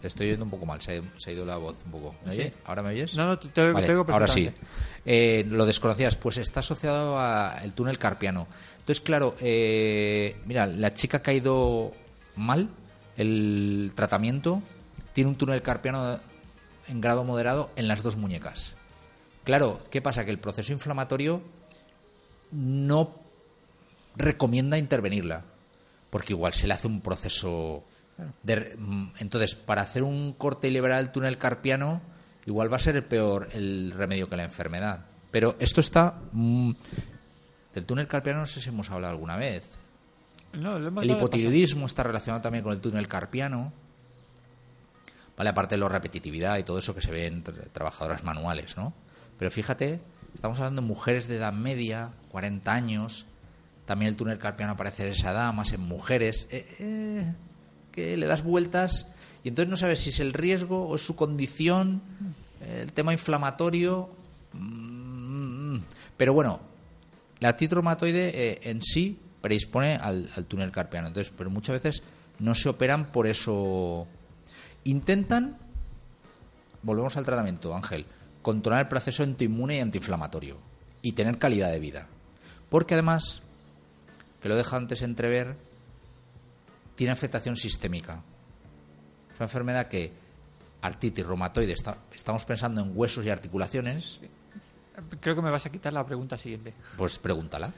[0.00, 2.14] Te estoy oyendo un poco mal, se, se ha ido la voz un poco.
[2.24, 2.40] ¿Me Sí.
[2.40, 2.54] oye?
[2.64, 3.14] ¿Ahora me oyes?
[3.14, 4.50] No, no, te, te Vale, oigo ahora sí.
[5.04, 8.48] Eh, lo desconocías, pues está asociado al túnel carpiano.
[8.80, 11.92] Entonces, claro, eh, mira, la chica que ha ido
[12.34, 12.68] mal,
[13.16, 14.60] el tratamiento,
[15.12, 16.18] tiene un túnel carpiano
[16.88, 18.74] en grado moderado en las dos muñecas.
[19.44, 20.24] Claro, ¿qué pasa?
[20.24, 21.42] Que el proceso inflamatorio
[22.52, 23.14] no
[24.16, 25.44] recomienda intervenirla,
[26.10, 27.84] porque igual se le hace un proceso
[28.42, 28.76] de...
[28.78, 32.02] mm, Entonces, para hacer un corte y liberar el túnel carpiano,
[32.46, 35.06] igual va a ser el peor el remedio que la enfermedad.
[35.30, 36.20] Pero esto está...
[36.32, 36.72] mm,
[37.74, 39.64] del túnel carpiano no sé si hemos hablado alguna vez.
[40.52, 43.72] No, El hipotiroidismo está relacionado también con el túnel carpiano.
[45.42, 48.76] Vale, aparte de la repetitividad y todo eso que se ve en tra- trabajadoras manuales,
[48.76, 48.94] ¿no?
[49.40, 50.00] Pero fíjate,
[50.36, 53.26] estamos hablando de mujeres de edad media, 40 años.
[53.84, 56.46] También el túnel carpiano aparece en esa edad, más en mujeres.
[56.52, 57.34] eh, eh,
[57.90, 59.08] que le das vueltas
[59.42, 62.00] y entonces no sabes si es el riesgo o es su condición,
[62.64, 64.14] el tema inflamatorio.
[64.52, 65.78] mm,
[66.16, 66.60] Pero bueno,
[67.40, 71.08] la artritis reumatoide eh, en sí predispone al, al túnel carpiano.
[71.08, 72.02] Entonces, pero muchas veces
[72.38, 74.06] no se operan por eso.
[74.84, 75.56] Intentan,
[76.82, 78.06] volvemos al tratamiento, Ángel,
[78.42, 80.58] controlar el proceso antiinmune y antiinflamatorio
[81.02, 82.08] y tener calidad de vida.
[82.68, 83.42] Porque además,
[84.40, 85.56] que lo deja antes entrever,
[86.96, 88.22] tiene afectación sistémica.
[89.32, 90.12] Es una enfermedad que,
[90.82, 94.18] artritis reumatoide, está- estamos pensando en huesos y articulaciones,
[95.20, 96.74] Creo que me vas a quitar la pregunta siguiente.
[96.98, 97.72] pues pregúntala.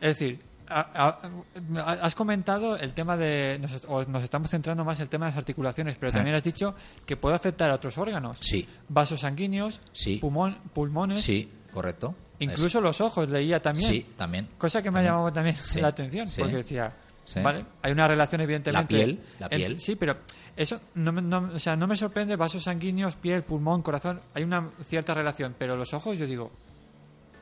[0.00, 3.58] Es decir, has comentado el tema de.
[3.60, 6.42] Nos, o nos estamos centrando más en el tema de las articulaciones, pero también has
[6.42, 6.74] dicho
[7.06, 8.38] que puede afectar a otros órganos.
[8.40, 8.66] Sí.
[8.88, 10.20] Vasos sanguíneos, Sí.
[10.20, 12.14] pulmón- pulmones, Sí, correcto.
[12.38, 13.88] incluso los ojos, leía también.
[13.88, 14.48] Sí, también.
[14.58, 15.12] Cosa que me ha También.
[15.12, 16.40] llamado también Sí, la atención, sí.
[16.40, 17.40] porque decía, Sí.
[17.40, 18.94] vale, hay una relación evidentemente.
[18.96, 19.80] La piel, la piel.
[19.80, 20.18] sí, pero
[20.56, 24.42] eso no, me- no- o sea, no me sorprende, vasos sanguíneos, piel, pulmón, corazón, hay
[24.44, 26.50] una cierta relación, pero los ojos yo digo,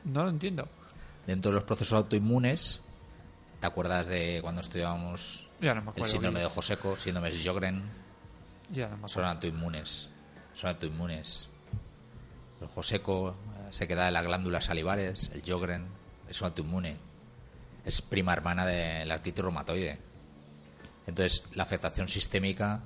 [0.05, 0.67] no lo entiendo.
[1.25, 2.81] Dentro de los procesos autoinmunes,
[3.63, 6.41] ¿te acuerdas de cuando estudiábamos Ya no me el síndrome bien.
[6.41, 7.81] de ojo seco, síndrome de Sjögren?
[8.69, 10.09] Ya no me Son autoinmunes.
[10.53, 11.47] Son autoinmunes.
[12.59, 15.87] El ojo seco eh, se queda en las glándulas salivares, el Sjögren
[16.27, 16.97] es un autoinmune.
[17.85, 19.97] Es prima hermana de la artritis reumatoide.
[21.07, 22.81] Entonces, la afectación sistémica,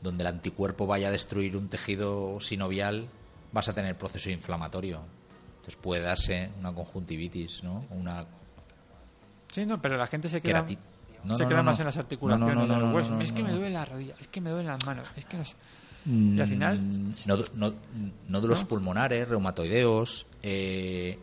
[0.00, 3.06] donde el anticuerpo vaya a destruir un tejido sinovial,
[3.52, 5.04] vas a tener proceso inflamatorio.
[5.56, 7.84] Entonces puede darse una conjuntivitis, ¿no?
[7.90, 8.24] Una
[9.52, 10.64] Sí, no, pero la gente se queda,
[11.24, 13.20] No, se no, queda no, más en las articulaciones de los huesos.
[13.20, 15.44] es que me duele la rodilla, es que me duelen las manos, es que no
[15.44, 15.54] sé.
[16.06, 21.18] Y al final, Mm, nódulos pulmonares, reumatoideos, eh,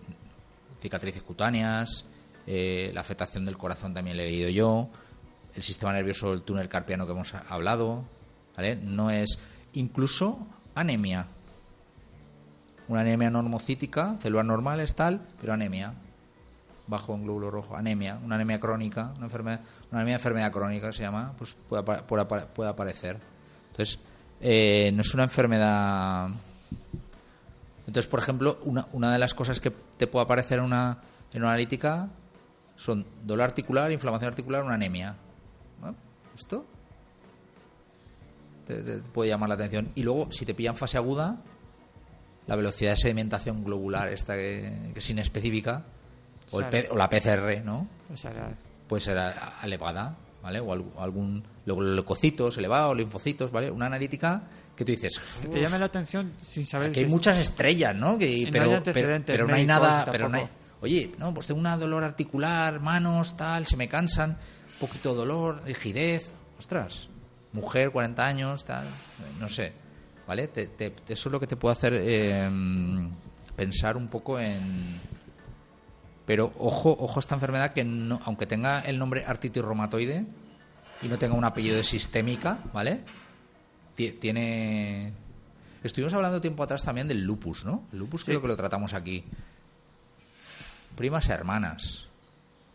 [0.80, 2.06] cicatrices cutáneas,
[2.48, 4.90] eh, la afectación del corazón también le he leído yo,
[5.56, 8.06] el sistema nervioso, el túnel carpiano que hemos hablado,
[8.56, 8.76] ¿vale?
[8.78, 9.40] No es
[9.74, 11.26] incluso anemia.
[12.88, 15.94] Una anemia normocítica, células normales, tal, pero anemia.
[16.90, 21.04] Bajo en glóbulo rojo, anemia, una anemia crónica, una enfermedad, una anemia enfermedad crónica se
[21.04, 23.20] llama, pues puede, puede puede aparecer.
[23.72, 24.00] Entonces,
[24.42, 26.30] eh, no es una enfermedad.
[27.86, 30.98] Entonces, por ejemplo, una, una de las cosas que te puede aparecer en una,
[31.32, 32.10] en una analítica
[32.76, 35.16] son dolor articular, inflamación articular, una anemia.
[36.36, 36.66] ¿Esto?
[38.66, 39.90] Te, te puede llamar la atención.
[39.96, 41.38] Y luego, si te pillan fase aguda,
[42.48, 45.86] la velocidad de sedimentación globular, esta que, que es inespecífica,
[46.52, 46.58] o,
[46.92, 47.88] o la PCR, ¿no?
[48.12, 48.50] o sea, la-
[48.88, 49.18] puede ser
[49.64, 50.60] elevada, ¿vale?
[50.60, 53.70] O algún, leucocitos elevados, linfocitos, ¿vale?
[53.70, 54.42] Una analítica
[54.76, 57.96] que tú dices, que te llame la atención sin saber Aquí hay que- muchas estrellas,
[57.96, 58.18] ¿no?
[58.18, 60.50] Que, Y no pero, hay pero, pero no hay nada, pero no hay-.
[60.82, 65.18] Oye, no, pues tengo una dolor articular, manos, tal, se me cansan, un poquito de
[65.18, 67.10] dolor, rigidez, ostras,
[67.52, 68.86] mujer, 40 años, tal,
[69.40, 69.74] no sé,
[70.26, 70.48] ¿vale?
[70.48, 72.50] Te- te- eso es lo que te puede hacer eh,
[73.56, 75.00] pensar un poco en...
[76.30, 80.28] Pero ojo, ojo a esta enfermedad que no, aunque tenga el nombre artritis reumatoide
[81.02, 83.02] y no tenga un apellido de sistémica, ¿vale?
[83.96, 85.12] Ti- Tiene...
[85.84, 87.86] Estuvimos hablando tiempo atrás también del lupus, ¿no?
[87.92, 88.26] El lupus Sí.
[88.28, 89.24] creo que lo tratamos aquí.
[90.96, 92.06] Primas hermanas.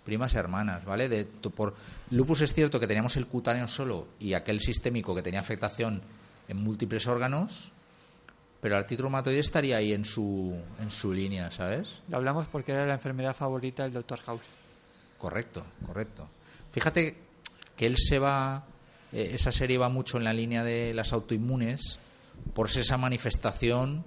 [0.04, 1.08] Primas hermanas, ¿vale?
[1.08, 1.76] De, por
[2.10, 6.02] lupus es cierto que teníamos el cutáneo solo y aquel sistémico que tenía afectación
[6.48, 7.70] en múltiples órganos,
[8.64, 12.00] pero el artritis reumatoide estaría ahí en su, en su línea, ¿sabes?
[12.08, 14.18] Lo hablamos porque era la enfermedad favorita del Dr.
[14.20, 14.40] House.
[15.18, 16.26] Correcto, correcto.
[16.72, 17.14] Fíjate
[17.76, 18.64] que él se va,
[19.12, 21.98] eh, esa serie va mucho en la línea de las autoinmunes
[22.54, 24.02] por esa manifestación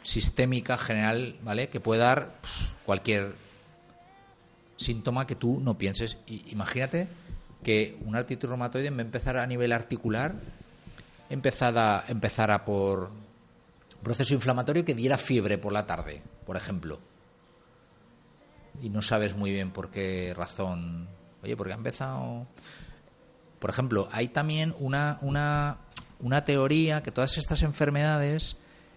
[0.00, 1.68] sistémica general, ¿vale?
[1.68, 2.36] Que puede dar
[2.86, 3.34] cualquier
[4.78, 6.16] síntoma que tú no pienses.
[6.26, 7.06] Y, imagínate
[7.62, 10.36] que un artritis reumatoide en vez de empezar a nivel articular,
[11.28, 13.27] empezara, empezara por
[14.02, 17.00] proceso inflamatorio que diera fiebre por la tarde, por ejemplo
[18.82, 21.08] y no sabes muy bien por qué razón.
[21.42, 22.46] Oye, porque ha empezado.
[23.58, 25.78] Por ejemplo, hay también una, una,
[26.20, 28.56] una teoría que todas estas enfermedades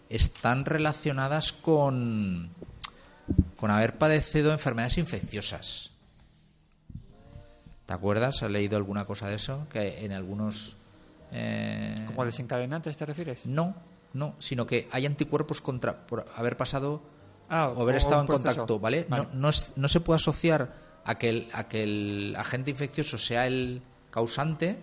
[0.10, 2.50] están relacionadas con,
[3.58, 5.90] con haber padecido enfermedades infecciosas.
[7.86, 8.44] ¿Te acuerdas?
[8.44, 9.68] ¿Has leído alguna cosa de eso?
[9.72, 10.78] Que en algunos.
[11.32, 13.46] eh, ¿Como desencadenantes te refieres?
[13.46, 13.76] no,
[14.14, 17.02] no, sino que hay anticuerpos contra por haber pasado
[17.50, 19.06] Ah, o haber estado en contacto, ¿vale?
[19.10, 19.26] Vale.
[19.34, 23.18] No, no, es- no se puede asociar a que, el, a que el agente infeccioso
[23.18, 24.78] sea el causante,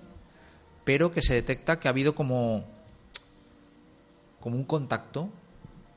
[0.84, 2.64] pero que se detecta que ha habido como,
[4.40, 5.30] como un contacto.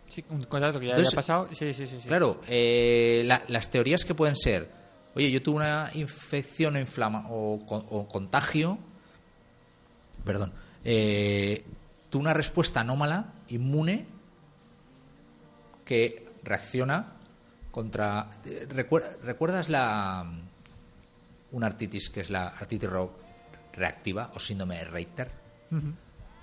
[0.10, 1.48] Sí, un contacto que ya Entonces, había pasado.
[1.54, 2.00] Sí, sí, sí.
[2.02, 2.08] sí.
[2.08, 4.70] Claro, eh, la- las teorías que pueden ser,
[5.16, 8.78] oye, yo tuve una infección o, inflama, o contagio,
[10.24, 11.64] perdón, eh,
[12.12, 14.06] tuve una respuesta anómala, inmune,
[15.86, 17.14] que reacciona
[17.72, 18.30] contra...
[18.70, 20.30] recuer- ¿Recuerdas la
[21.52, 22.90] una artritis que es la artritis
[23.74, 25.32] reactiva o síndrome de Reiter?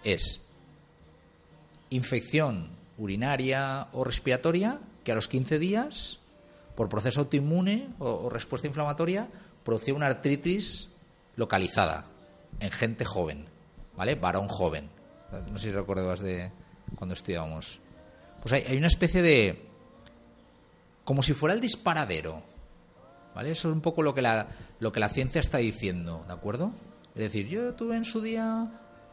[0.03, 0.41] Es
[1.91, 6.19] infección urinaria o respiratoria que a los 15 días,
[6.77, 9.29] por proceso autoinmune o, o respuesta inflamatoria,
[9.65, 10.89] producía una artritis
[11.37, 12.07] localizada
[12.61, 13.47] en gente joven,
[13.97, 14.15] ¿vale?
[14.17, 14.89] Varón joven.
[15.31, 16.51] No sé si recuerdas de
[16.97, 17.81] cuando estudiábamos.
[18.41, 19.69] Pues hay, hay una especie de...
[21.05, 22.43] como si fuera el disparadero
[23.39, 23.53] ¿Vale?
[23.53, 24.49] Eso es un poco lo que la,
[24.81, 26.73] lo que la ciencia está diciendo, ¿de acuerdo?
[27.15, 28.69] Es decir, yo tuve en su día.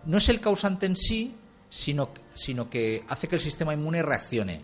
[0.05, 1.35] No es el causante en sí,
[1.69, 4.61] sino, sino que hace que el sistema inmune reaccione.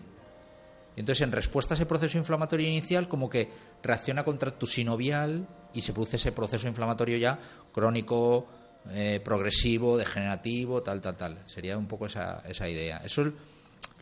[0.96, 3.50] Y entonces, en respuesta a ese proceso inflamatorio inicial, como que
[3.82, 7.38] reacciona contra tu sinovial y se produce ese proceso inflamatorio ya
[7.72, 8.48] crónico,
[8.90, 11.38] eh, progresivo, degenerativo, tal, tal, tal.
[11.46, 12.98] Sería un poco esa, esa idea.
[13.04, 13.32] Eso es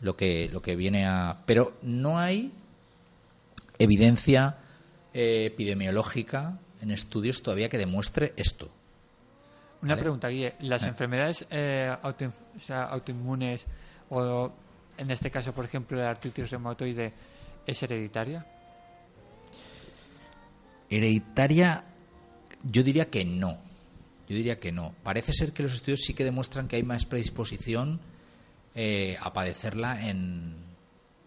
[0.01, 1.37] lo que, lo que viene a.
[1.45, 2.51] Pero no hay
[3.77, 4.57] evidencia
[5.13, 8.69] eh, epidemiológica en estudios todavía que demuestre esto.
[9.81, 10.55] Una pregunta, Guille.
[10.59, 11.91] ¿Las enfermedades eh,
[12.69, 13.65] autoinmunes
[14.09, 14.51] o,
[14.97, 17.13] en este caso, por ejemplo, la artritis reumatoide,
[17.65, 18.45] es hereditaria?
[20.89, 21.83] Hereditaria,
[22.63, 23.70] yo diría que no.
[24.31, 24.95] Yo diría que no.
[25.03, 27.99] Parece ser que los estudios sí que demuestran que hay más predisposición
[28.73, 30.55] eh, a padecerla en,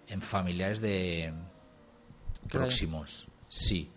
[0.08, 1.30] en familiares de
[2.48, 3.28] próximos.
[3.46, 3.90] Sí.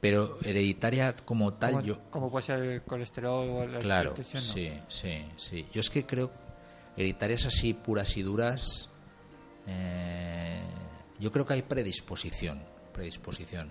[0.00, 5.24] Pero hereditaria como tal yo como puede ser el colesterol o la claro sí sí
[5.36, 5.66] sí.
[5.70, 6.30] Yo es que creo
[6.96, 8.88] hereditarias así puras y duras
[9.66, 10.62] eh,
[11.18, 13.68] yo creo que hay predisposición predisposición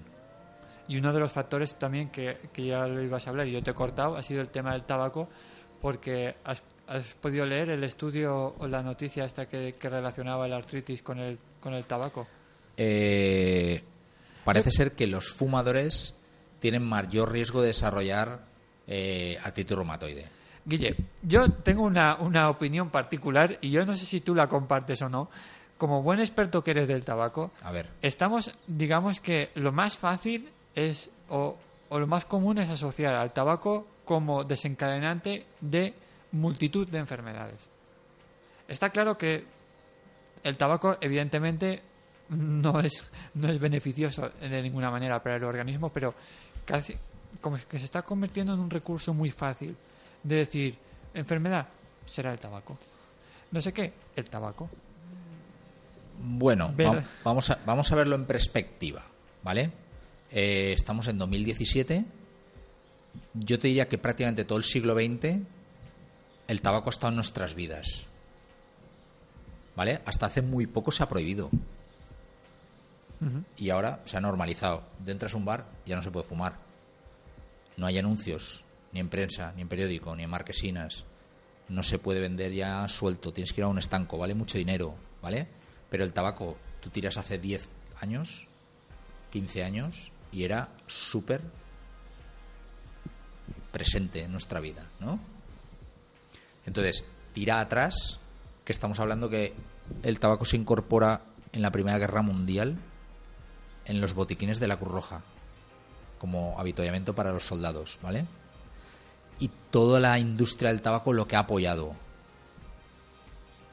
[0.87, 3.63] y uno de los factores también que, que, ya lo ibas a hablar y yo
[3.63, 5.29] te he cortado ha sido el tema del tabaco
[5.81, 6.61] porque has,
[7.21, 11.37] podido leer el estudio o la noticia esta que, que relacionaba la artritis con el
[11.59, 12.27] con el tabaco
[12.77, 13.83] eh,
[14.45, 16.15] parece ser que los fumadores
[16.59, 18.45] tienen mayor riesgo de desarrollar
[18.87, 20.25] eh, artritis reumatoide.
[20.63, 25.01] Guille, yo tengo una, una opinión particular y yo no sé si tú la compartes
[25.01, 25.29] o no.
[25.77, 27.87] Como buen experto que eres del tabaco, a ver.
[28.01, 31.57] estamos, digamos que lo más fácil es, o,
[31.89, 35.93] o lo más común es asociar al tabaco como desencadenante de
[36.33, 37.67] multitud de enfermedades.
[38.67, 39.43] Está claro que
[40.43, 41.81] el tabaco, evidentemente,
[42.29, 46.13] no es, no es beneficioso de ninguna manera para el organismo, pero
[46.63, 46.95] casi
[47.41, 49.75] como que se está convirtiendo en un recurso muy fácil
[50.21, 50.77] de decir,
[51.13, 51.67] enfermedad,
[52.05, 52.77] será el tabaco.
[53.51, 54.69] No sé qué, el tabaco.
[56.19, 56.71] Bueno,
[57.23, 59.03] vamos a, vamos a verlo en perspectiva,
[59.43, 59.71] ¿vale?
[60.31, 62.05] Eh, estamos en 2017.
[63.33, 65.39] Yo te diría que prácticamente todo el siglo XX
[66.47, 68.05] el tabaco ha estado en nuestras vidas.
[69.75, 70.01] ¿Vale?
[70.05, 71.49] Hasta hace muy poco se ha prohibido.
[73.57, 74.83] Y ahora se ha normalizado.
[75.05, 76.57] Entras a un bar, ya no se puede fumar.
[77.75, 81.05] No hay anuncios, ni en prensa, ni en periódico, ni en marquesinas.
[81.69, 83.33] No se puede vender ya suelto.
[83.33, 85.47] Tienes que ir a un estanco, vale mucho dinero, ¿vale?
[85.89, 88.47] Pero el tabaco, tú tiras hace 10 años,
[89.31, 91.41] 15 años, y era súper
[93.71, 95.19] presente en nuestra vida, ¿no?
[96.65, 98.19] Entonces, tira atrás,
[98.65, 99.53] que estamos hablando que
[100.03, 101.21] el tabaco se incorpora
[101.53, 102.77] en la Primera Guerra Mundial
[103.85, 105.21] en los botiquines de la Cruz Roja
[106.19, 108.25] como habituallamiento para los soldados, ¿vale?
[109.39, 111.95] Y toda la industria del tabaco lo que ha apoyado.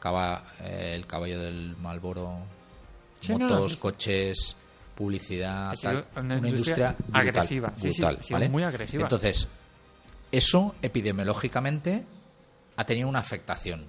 [0.04, 2.40] Eh, el caballo del Malboro,
[3.30, 4.54] motos, coches,
[4.94, 5.74] publicidad,
[6.16, 7.72] Una, industria, agresiva,
[8.50, 9.02] muy agresiva.
[9.02, 9.48] Entonces,
[10.30, 12.04] eso epidemiológicamente
[12.76, 13.88] ha tenido una afectación.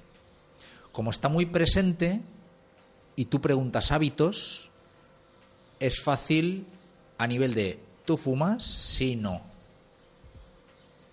[0.92, 2.22] Como está muy presente
[3.16, 4.70] y tú preguntas hábitos,
[5.80, 6.68] es fácil
[7.18, 8.64] a nivel de ¿tú fumas?
[8.64, 9.42] Sí, no.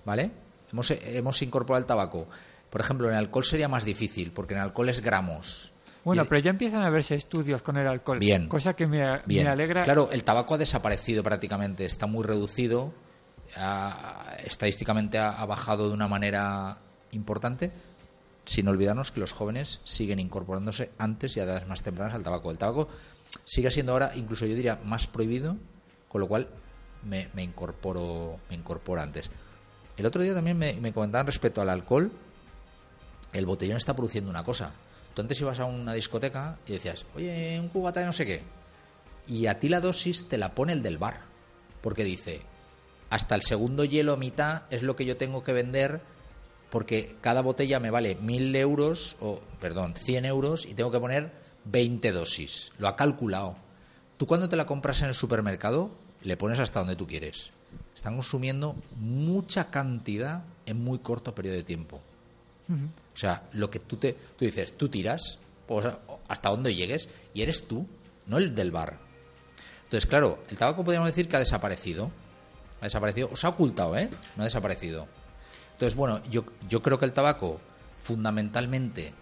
[0.05, 0.31] ¿Vale?
[0.73, 2.29] Hemos, hemos incorporado el tabaco.
[2.71, 5.72] Por ejemplo, en alcohol sería más difícil, porque en alcohol es gramos.
[6.05, 8.19] Bueno, pero ya empiezan a verse estudios con el alcohol.
[8.19, 8.49] Bien.
[8.49, 9.85] Cosa que me, me alegra.
[9.85, 12.93] Claro, el tabaco ha desaparecido prácticamente, está muy reducido.
[14.45, 16.79] estadísticamente ha, bajado de una manera
[17.13, 17.73] importante,
[18.45, 22.51] sin olvidarnos que los jóvenes siguen incorporándose antes y a edades más tempranas al tabaco.
[22.51, 22.89] El tabaco
[23.45, 25.57] sigue siendo ahora, incluso yo diría, más prohibido,
[26.09, 26.49] con lo cual
[27.05, 29.31] me, me incorporo me incorporo antes.
[29.97, 32.11] El otro día también me, me comentaban respecto al alcohol,
[33.33, 34.73] el botellón está produciendo una cosa.
[35.15, 38.43] Tú antes ibas a una discoteca y decías, oye, un cubata de no sé qué.
[39.27, 41.21] Y a ti la dosis te la pone el del bar.
[41.81, 42.43] Porque dice,
[43.11, 46.01] hasta el segundo hielo mitad es lo que yo tengo que vender
[46.73, 51.31] porque cada botella me vale mil euros, o perdón, 100 euros y tengo que poner
[51.67, 52.73] 20 dosis.
[52.79, 53.57] Lo ha calculado.
[54.17, 55.91] Tú cuando te la compras en el supermercado,
[56.23, 57.51] le pones hasta donde tú quieres.
[57.95, 62.01] Están consumiendo mucha cantidad en muy corto periodo de tiempo.
[62.69, 65.39] O sea, lo que tú te tú dices, tú tiras
[66.29, 67.87] hasta donde llegues y eres tú,
[68.27, 68.99] no el del bar.
[69.85, 72.11] Entonces, claro, el tabaco podríamos decir que ha desaparecido.
[72.81, 74.11] Ha desaparecido, o se ha ocultado, ¿eh?
[74.37, 75.07] No ha desaparecido.
[75.73, 77.61] Entonces, bueno, yo, yo creo que el tabaco
[77.99, 79.13] fundamentalmente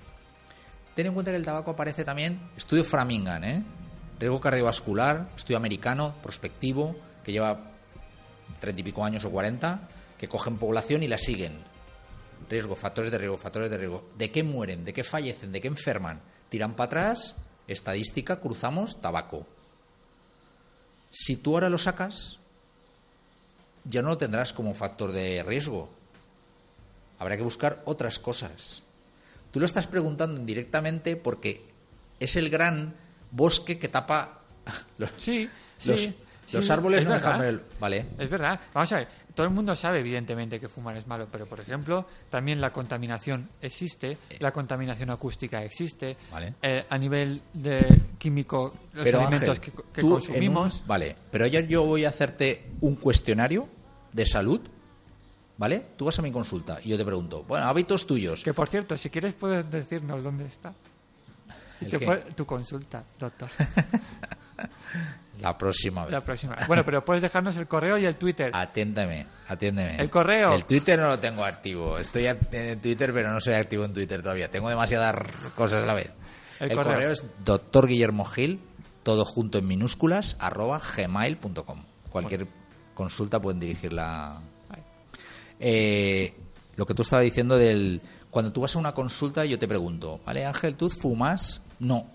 [0.95, 3.62] Ten en cuenta que el tabaco aparece también, estudio Framingham, ¿eh?
[4.18, 7.72] riesgo cardiovascular, estudio americano, prospectivo, que lleva
[8.61, 9.88] treinta y pico años o cuarenta,
[10.18, 11.69] que cogen población y la siguen.
[12.51, 14.09] Riesgo, factores de riesgo, factores de riesgo.
[14.18, 14.84] ¿De qué mueren?
[14.84, 15.53] ¿De qué fallecen?
[15.53, 16.20] ¿De qué enferman?
[16.48, 17.36] Tiran para atrás,
[17.68, 19.46] estadística, cruzamos, tabaco.
[21.11, 22.38] Si tú ahora lo sacas,
[23.84, 25.90] ya no lo tendrás como factor de riesgo.
[27.18, 28.82] Habrá que buscar otras cosas.
[29.51, 31.62] Tú lo estás preguntando indirectamente porque
[32.18, 32.94] es el gran
[33.30, 34.40] bosque que tapa
[34.98, 35.48] los, Sí,
[35.86, 36.14] los, sí.
[36.53, 38.07] los árboles es no dejan ver el- Vale.
[38.18, 38.61] Es verdad.
[38.72, 42.07] Vamos a ver, todo el mundo sabe evidentemente que fumar es malo, pero por ejemplo,
[42.31, 46.55] también la contaminación existe, la contaminación acústica existe, Vale.
[46.62, 50.81] eh, a nivel de químico, los Pero alimentos Ángel, que, consumimos.
[50.83, 53.68] un- vale, pero ya yo voy a hacerte un cuestionario
[54.12, 54.61] de salud,
[55.59, 55.83] ¿vale?
[55.97, 58.43] Tú vas a mi consulta y yo te pregunto, bueno, hábitos tuyos.
[58.43, 60.72] Que por cierto, si quieres puedes decirnos dónde está.
[61.81, 62.24] ¿El qué?
[62.35, 63.49] tu consulta, doctor.
[65.40, 66.12] La próxima vez.
[66.12, 66.54] La próxima.
[66.66, 68.50] Bueno, pero puedes dejarnos el correo y el Twitter.
[68.54, 69.96] Atiéndeme, atiéndeme.
[69.96, 70.52] El correo.
[70.52, 71.96] El Twitter no lo tengo activo.
[71.98, 74.50] Estoy en Twitter, pero no soy activo en Twitter todavía.
[74.50, 75.14] Tengo demasiadas
[75.54, 76.11] cosas a la vez.
[76.58, 76.92] El El, correo.
[76.92, 77.11] correo.
[77.12, 78.61] es doctor Guillermo Gil,
[79.02, 81.84] todo junto en minúsculas, arroba gmail.com.
[82.11, 82.46] Cualquier
[82.92, 84.42] consulta pueden dirigirla.
[85.58, 86.34] Eh,
[86.76, 88.02] lo que tú estabas diciendo del.
[88.30, 91.62] Cuando tú vas a una consulta, yo te pregunto, ¿vale, Ángel, tú fumas?
[91.78, 92.06] No.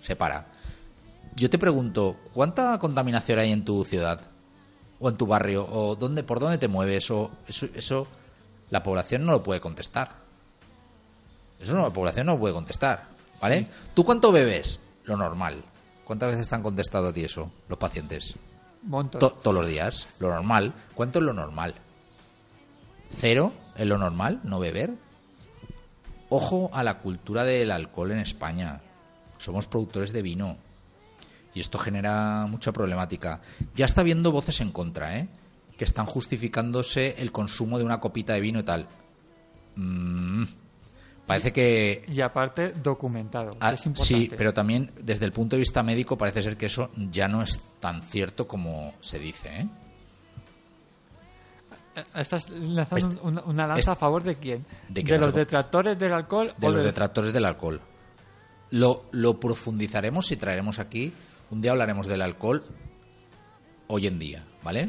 [0.00, 0.46] Se para.
[1.36, 4.20] Yo te pregunto, ¿cuánta contaminación hay en tu ciudad?
[5.00, 5.66] ¿O en tu barrio?
[5.68, 7.10] ¿O dónde, por dónde te mueves?
[7.10, 8.06] O eso, eso
[8.70, 10.12] la población no lo puede contestar.
[11.58, 13.08] Eso no, la población no lo puede contestar.
[13.40, 13.68] ¿Vale?
[13.94, 14.78] ¿Tú cuánto bebes?
[15.04, 15.62] Lo normal.
[16.04, 18.34] ¿Cuántas veces te han contestado a ti eso, los pacientes?
[18.82, 19.18] Montón.
[19.18, 20.06] To- todos los días.
[20.20, 20.72] Lo normal.
[20.94, 21.74] ¿Cuánto es lo normal?
[23.10, 24.40] ¿Cero es lo normal?
[24.44, 24.94] ¿No beber?
[26.28, 28.80] Ojo a la cultura del alcohol en España.
[29.38, 30.56] Somos productores de vino.
[31.54, 33.40] Y esto genera mucha problemática.
[33.74, 35.28] Ya está habiendo voces en contra, ¿eh?
[35.78, 38.88] Que están justificándose el consumo de una copita de vino y tal.
[39.76, 40.44] Mm,
[41.26, 43.56] parece que Y aparte, documentado.
[43.60, 44.24] Ah, es importante.
[44.26, 47.42] sí, pero también desde el punto de vista médico parece ser que eso ya no
[47.42, 49.48] es tan cierto como se dice.
[49.60, 49.68] ¿eh?
[51.96, 54.64] Eh, ¿Estás lanzando una lanza a favor de quién?
[54.88, 57.80] ¿De qué los detractores del alcohol De o los del- detractores del alcohol.
[58.70, 61.12] Lo, lo profundizaremos y traeremos aquí.
[61.54, 62.64] Un día hablaremos del alcohol
[63.86, 64.88] hoy en día, ¿vale?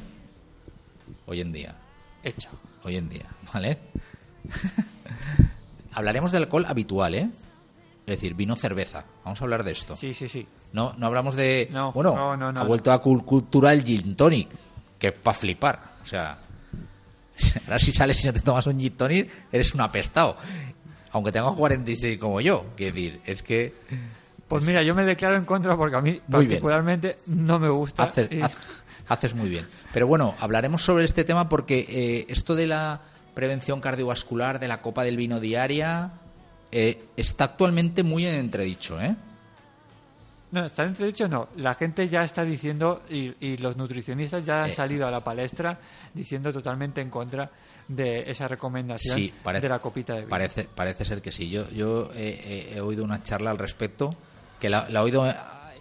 [1.28, 1.76] Hoy en día.
[2.24, 2.50] Hecho.
[2.84, 3.78] Hoy en día, ¿vale?
[5.94, 7.30] Hablaremos del alcohol habitual, ¿eh?
[8.08, 9.06] Es decir, vino, cerveza.
[9.24, 9.96] Vamos a hablar de esto.
[9.96, 10.48] Sí, sí, sí.
[10.74, 11.70] No, no hablamos de.
[11.72, 14.50] No, bueno, no, no, no, ha vuelto a cul- cultura el gin tonic,
[14.98, 15.94] que es para flipar.
[16.02, 16.40] O sea,
[17.68, 20.36] ahora si sales y no te tomas un gin tonic, eres un apestado.
[21.12, 22.66] Aunque tengas 46 como yo.
[22.76, 23.76] Quiero decir, es que.
[24.48, 26.50] Pues mira, yo me declaro en contra porque a mí Muy bien.
[26.50, 28.04] particularmente no me gusta.
[28.04, 29.66] Haces, y- haz- haces muy bien.
[29.92, 33.02] Pero bueno, hablaremos sobre este tema porque eh, esto de la
[33.34, 36.12] prevención cardiovascular, de la copa del vino diaria,
[36.72, 39.16] eh, está actualmente muy en entredicho, ¿eh?
[40.52, 41.50] No, está entredicho, no.
[41.58, 44.74] La gente ya está diciendo, y, y los nutricionistas ya han Eh.
[44.74, 45.80] salido a la palestra
[46.14, 47.52] diciendo totalmente en contra
[47.88, 50.30] de esa recomendación Sí, parece, de la copita de vino.
[50.30, 51.50] Parece, parece ser que sí.
[51.50, 54.16] Yo, yo he oído una charla al respecto,
[54.60, 55.26] que la, la oído,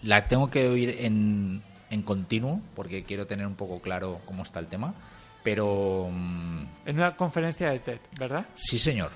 [0.03, 4.61] la tengo que oír en, en continuo, porque quiero tener un poco claro cómo está
[4.61, 4.95] el tema.
[5.43, 8.47] Pero mm, En una conferencia de TED, ¿verdad?
[8.55, 9.11] sí, señor.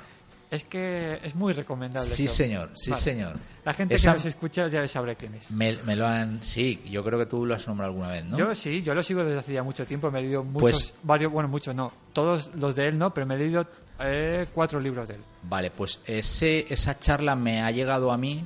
[0.50, 2.08] Es que es muy recomendable.
[2.08, 2.34] Sí, eso.
[2.36, 2.70] señor.
[2.74, 3.02] Sí, Vale.
[3.02, 3.36] señor.
[3.66, 5.50] La gente Esa- que nos escucha ya sabrá quién es.
[5.50, 6.42] Me, me lo han.
[6.42, 8.38] Sí, yo creo que tú lo has nombrado alguna vez, ¿no?
[8.38, 10.10] Yo sí, yo lo sigo desde hace ya mucho tiempo.
[10.10, 11.92] Me he leído muchos, Pues- varios, bueno, muchos no.
[12.14, 13.66] Todos los de él no, pero me he leído
[14.00, 15.20] eh, cuatro libros de él.
[15.42, 18.42] Vale, pues ese, esa charla me ha llegado a mí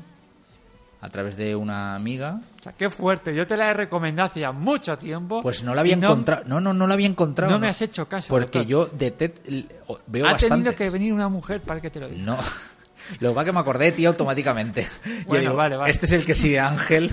[1.02, 2.40] a través de una amiga.
[2.60, 3.34] O sea, qué fuerte.
[3.34, 5.42] Yo te la he recomendado hace ya mucho tiempo.
[5.42, 6.44] Pues no la había no- encontrado.
[6.46, 7.52] No, no, no la había encontrado.
[7.52, 8.66] No me has hecho caso, Porque doctor.
[8.66, 9.32] yo de TED
[10.06, 10.54] veo Ha bastante.
[10.56, 12.22] tenido que venir una mujer para que te lo diga.
[12.24, 12.38] No.
[13.18, 14.86] Lo que es que me acordé ti automáticamente.
[15.26, 15.90] Bueno, digo, vale, vale.
[15.90, 17.10] Este es el que sigue Ángel.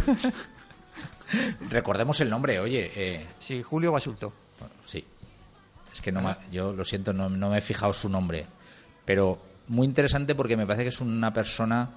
[1.70, 2.92] Recordemos el nombre, oye.
[2.96, 4.34] eh, Sí, Julio Basulto.
[4.60, 5.04] bueno, sí.
[5.92, 8.46] Es que no me- yo lo siento, no, no me he fijado su nombre.
[9.06, 11.90] Pero muy interesante porque me parece que es una persona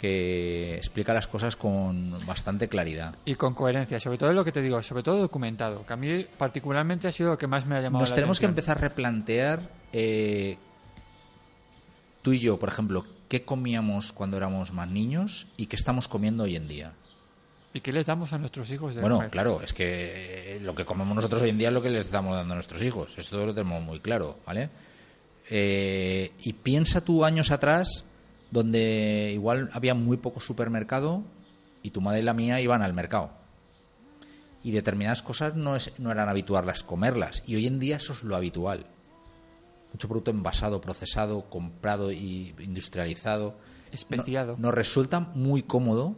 [0.00, 3.16] que explica las cosas con bastante claridad.
[3.26, 6.24] Y con coherencia, sobre todo lo que te digo, sobre todo documentado, que a mí
[6.38, 8.80] particularmente ha sido lo que más me ha llamado Nos la tenemos que empezar a
[8.80, 9.60] replantear
[9.92, 10.56] eh,
[12.22, 16.44] tú y yo, por ejemplo, qué comíamos cuando éramos más niños y qué estamos comiendo
[16.44, 16.94] hoy en día.
[17.74, 19.30] ¿Y qué les damos a nuestros hijos de Bueno, comer?
[19.30, 22.06] claro, es que eh, lo que comemos nosotros hoy en día es lo que les
[22.06, 23.12] estamos dando a nuestros hijos.
[23.18, 24.70] Esto lo tenemos muy claro, ¿vale?
[25.50, 28.06] Eh, y piensa tú años atrás,
[28.50, 31.22] donde igual había muy poco supermercado
[31.82, 33.30] y tu madre y la mía iban al mercado.
[34.62, 37.42] y determinadas cosas no, es, no eran habituales comerlas.
[37.46, 38.84] Y hoy en día eso es lo habitual.
[39.92, 43.54] Mucho producto envasado, procesado, comprado y industrializado.
[43.90, 44.56] Especiado.
[44.58, 46.14] No- nos resulta muy cómodo,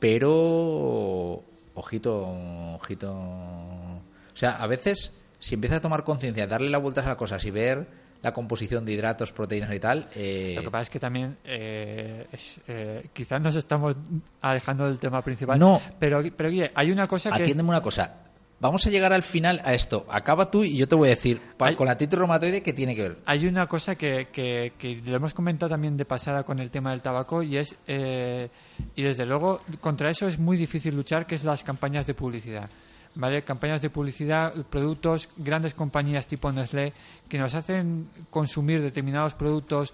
[0.00, 1.44] pero
[1.74, 2.26] ojito,
[2.74, 3.12] ojito.
[3.14, 4.00] O
[4.34, 7.50] sea, a veces si empieza a tomar conciencia, darle las vueltas a las cosas y
[7.52, 7.86] ver
[8.22, 12.26] la composición de hidratos, proteínas y tal, eh, Lo que pasa es que también eh,
[12.32, 13.96] es, eh, quizás nos estamos
[14.40, 15.58] alejando del tema principal.
[15.58, 15.80] No.
[15.98, 17.42] Pero, pero Guille, hay una cosa que...
[17.42, 18.22] atiéndeme una cosa.
[18.60, 20.04] Vamos a llegar al final a esto.
[20.10, 22.96] Acaba tú y yo te voy a decir, Hay- con la titis reumatoide, ¿qué tiene
[22.96, 23.18] que ver?
[23.24, 26.90] Hay una cosa que, que, que lo hemos comentado también de pasada con el tema
[26.90, 28.48] del tabaco y es eh,
[28.96, 32.68] y desde luego contra eso es muy difícil luchar que es las campañas de publicidad
[33.14, 36.92] vale campañas de publicidad productos grandes compañías tipo Nestlé
[37.28, 39.92] que nos hacen consumir determinados productos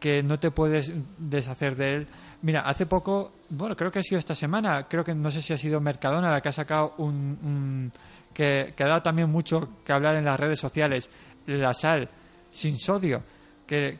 [0.00, 2.06] que no te puedes deshacer de él
[2.42, 5.52] mira hace poco bueno creo que ha sido esta semana creo que no sé si
[5.52, 7.92] ha sido Mercadona la que ha sacado un, un-
[8.34, 11.10] que, que ha dado también mucho que hablar en las redes sociales
[11.46, 12.08] la sal
[12.50, 13.22] sin sodio
[13.66, 13.98] que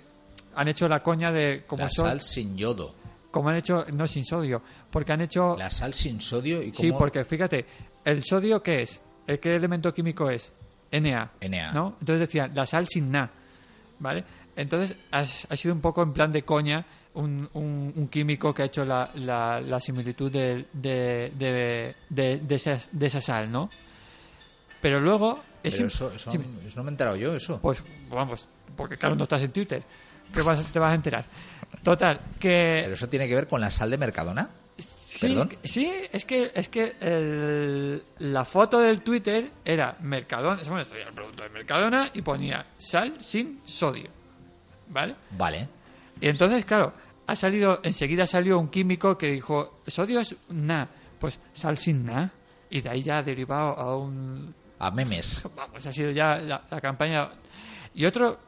[0.57, 2.95] han hecho la coña de como La sol- sal sin yodo.
[3.31, 6.89] como han hecho no sin sodio porque han hecho La sal sin sodio y sí
[6.89, 7.65] cómo- porque fíjate
[8.05, 10.53] el sodio qué es el qué elemento químico es
[10.93, 11.73] Na Na.
[11.73, 13.31] no entonces decían la sal sin na
[13.99, 14.25] vale
[14.57, 15.25] entonces ha
[15.57, 16.85] sido un poco en plan de coña
[17.15, 21.95] un, un- un químico que ha hecho la, la- la similitud de, de, de,
[22.41, 23.71] de- esa, de esa sal no
[24.81, 26.33] pero luego es Pero eso, eso,
[26.77, 27.61] no me he enterado yo, eso.
[27.63, 29.81] pues vamos, porque claro, no estás en Twitter.
[30.35, 31.25] ¿Qué vas, te vas a enterar?
[31.85, 32.81] Total, que...
[32.83, 34.51] Pero eso tiene que ver con la sal de Mercadona.
[35.19, 40.61] Sí, es que, sí, es que, es que el- la foto del Twitter era Mercadona,
[40.65, 44.09] bueno, esto era el producto de Mercadona y ponía sal sin sodio.
[44.89, 45.15] ¿Vale?
[45.31, 45.69] Vale.
[46.21, 46.93] Y entonces, claro,
[47.27, 50.89] ha salido, enseguida salió un químico que dijo, sodio es na,
[51.19, 52.31] pues sal sin na.
[52.71, 55.43] Y de ahí ya ha derivado a un A memes.
[55.57, 57.29] Vamos, ha sido ya la, la campaña.
[57.95, 58.41] Y otro,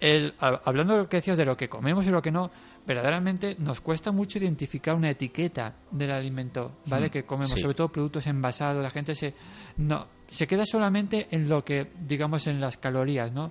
[0.00, 2.50] el, hablando de lo que decías de lo que comemos y lo que no,
[2.86, 7.06] verdaderamente nos cuesta mucho identificar una etiqueta del alimento, ¿vale?
[7.06, 7.60] Mm, que comemos, sí.
[7.60, 9.34] sobre todo productos envasados, la gente se
[9.78, 13.50] no se queda solamente en lo que digamos en las calorías, ¿no?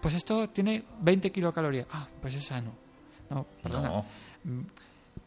[0.00, 1.86] Pues esto tiene 20 kilocalorías.
[1.90, 2.72] Ah, pues es sano.
[3.30, 3.88] No, perdona.
[3.88, 4.04] No.
[4.44, 4.60] Mm,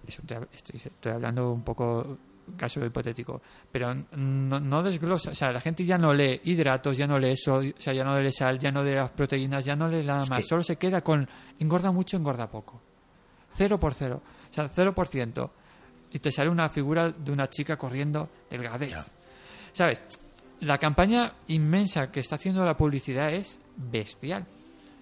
[0.07, 2.17] eso te hab- estoy, estoy hablando un poco
[2.57, 7.07] caso hipotético, pero no, no desglosa, o sea, la gente ya no lee hidratos, ya
[7.07, 9.75] no lee sodio, o sea, ya no lee sal, ya no lee las proteínas, ya
[9.75, 11.27] no lee nada más, solo se queda con
[11.59, 12.81] engorda mucho, engorda poco.
[13.53, 15.51] Cero por cero, o sea, cero por ciento.
[16.13, 19.13] Y te sale una figura de una chica corriendo delgadez.
[19.73, 20.01] ¿Sabes?
[20.59, 24.45] La campaña inmensa que está haciendo la publicidad es bestial.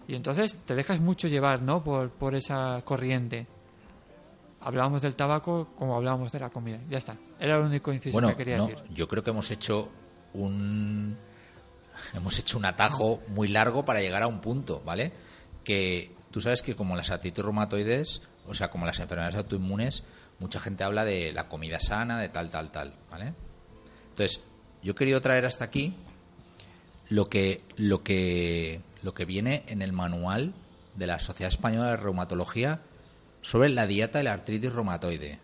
[0.08, 1.84] Y entonces te dejas mucho llevar, ¿no?
[1.84, 3.48] Por, por esa corriente.
[4.62, 6.80] Hablábamos del tabaco como hablábamos de la comida.
[6.90, 7.16] Ya está.
[7.40, 8.84] Era el único inciso Bueno, que quería no, decir.
[8.94, 9.90] yo creo que hemos hecho
[10.34, 11.18] un
[12.14, 15.12] hemos hecho un atajo muy largo para llegar a un punto, ¿vale?
[15.64, 20.04] Que tú sabes que como las artritis reumatoides, o sea, como las enfermedades autoinmunes,
[20.40, 23.34] mucha gente habla de la comida sana, de tal, tal, tal, ¿vale?
[24.10, 24.44] Entonces,
[24.82, 25.96] yo he querido traer hasta aquí
[27.10, 30.54] lo que lo que lo que viene en el manual
[30.96, 32.82] de la Sociedad Española de Reumatología
[33.42, 35.40] sobre la dieta de la artritis reumatoide.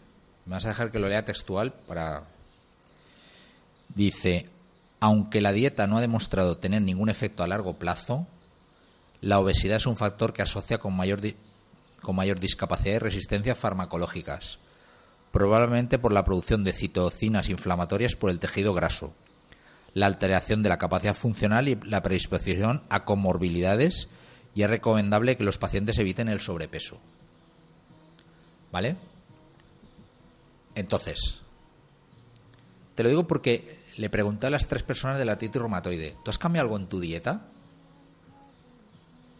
[0.45, 2.23] Me vas a dejar que lo lea textual para
[3.95, 4.49] Dice,
[4.99, 8.27] aunque la dieta no ha demostrado tener ningún efecto a largo plazo,
[9.21, 11.21] la obesidad es un factor que asocia con mayor,
[12.01, 14.59] con mayor discapacidad y resistencia farmacológicas,
[15.31, 19.13] probablemente por la producción de citocinas inflamatorias por el tejido graso,
[19.93, 24.09] la alteración de la capacidad funcional y la predisposición a comorbilidades
[24.53, 26.99] y es recomendable que los pacientes eviten el sobrepeso.
[28.71, 28.95] ¿Vale?
[30.75, 31.41] Entonces,
[32.95, 36.29] te lo digo porque le pregunté a las tres personas de la artritis reumatoide, ¿tú
[36.29, 37.47] has cambiado algo en tu dieta?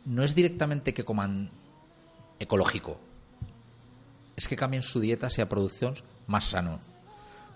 [0.05, 1.49] No es directamente que coman
[2.39, 2.99] ecológico,
[4.35, 5.95] es que cambien su dieta hacia producción
[6.27, 6.79] más sano.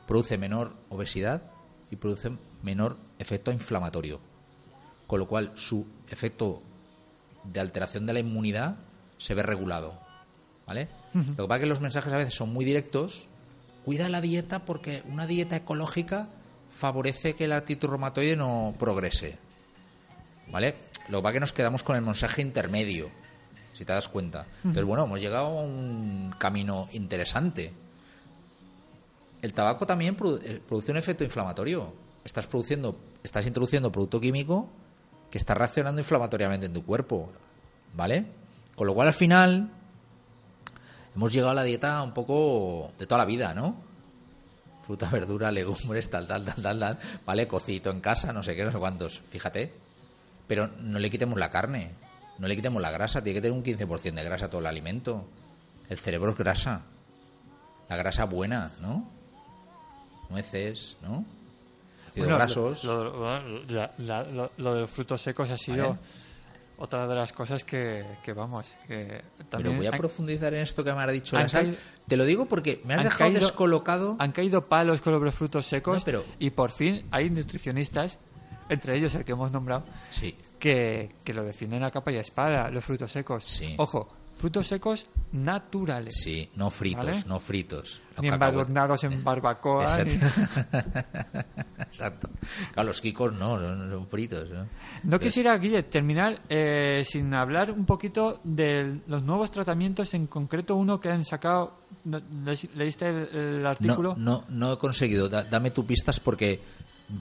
[0.08, 1.44] Produce menor obesidad
[1.92, 2.32] y produce
[2.64, 4.20] menor efecto inflamatorio.
[5.08, 6.62] Con lo cual su efecto
[7.44, 8.78] de alteración de la inmunidad
[9.18, 10.00] se ve regulado.
[10.66, 10.88] ¿Vale?
[11.14, 13.28] Lo que pasa es que los mensajes a veces son muy directos.
[13.86, 16.30] Cuida la dieta porque una dieta ecológica
[16.70, 19.40] favorece que el artritis reumatoide no progrese.
[20.52, 20.76] ¿Vale?
[21.10, 23.10] Lo que pasa es que nos quedamos con el mensaje intermedio,
[23.74, 24.46] si te das cuenta.
[24.58, 27.72] Entonces, bueno, hemos llegado a un camino interesante.
[29.42, 31.94] El tabaco también produ- eh, produce un efecto inflamatorio.
[32.24, 34.70] Estás produciendo, estás introduciendo producto químico
[35.32, 37.32] que está reaccionando inflamatoriamente en tu cuerpo,
[37.96, 38.26] ¿vale?
[38.76, 39.70] Con lo cual al final
[41.16, 43.88] hemos llegado a la dieta un poco de toda la vida, ¿no?
[44.86, 47.48] fruta, verdura, legumbres, tal, tal, tal, tal, tal, ¿vale?
[47.48, 49.72] Cocito en casa, no sé qué, no sé cuántos, fíjate.
[50.50, 51.92] Pero no le quitemos la carne,
[52.40, 55.26] no le quitemos la grasa, tiene que tener un 15% de grasa todo el alimento.
[55.88, 56.82] El cerebro es grasa,
[57.88, 59.08] la grasa buena, ¿no?
[60.30, 61.26] Nueces, ¿no?
[62.16, 62.84] Bueno, grasos.
[62.84, 65.98] Lo, lo- la- la- lo- lo de los frutos secos ha sido
[66.78, 70.62] otra de las cosas que, que vamos, que Pero también voy a han, profundizar en
[70.62, 71.78] esto que me has dicho la sal.
[72.08, 74.16] Te lo digo porque me has han dejado caído- descolocado.
[74.20, 78.18] han caído palos con los frutos secos No, pero- y por fin hay nutricionistas,
[78.70, 82.22] entre ellos el que hemos nombrado, Sí, que, que lo defienden a capa y a
[82.22, 83.44] espada, los frutos secos.
[83.46, 83.76] Sí.
[83.78, 86.16] Ojo, frutos secos naturales.
[86.24, 87.24] sí, no fritos, ¿Vale?
[87.28, 88.00] no fritos.
[88.16, 90.04] Los Ni embadurnados en barbacoa.
[90.04, 90.14] ni-
[91.80, 92.30] Exacto.
[92.74, 94.50] Claro, los kikos no, no no son fritos.
[94.50, 94.68] ¿no?
[95.04, 100.76] No quisiera, Guille, terminar eh, sin hablar un poquito de los nuevos tratamientos, en concreto
[100.76, 101.78] uno que han sacado.
[102.06, 104.16] ¿no- le- ¿Leíste el, artículo?
[104.18, 105.30] no, no he conseguido.
[105.30, 106.62] Da- dame tu pistas porque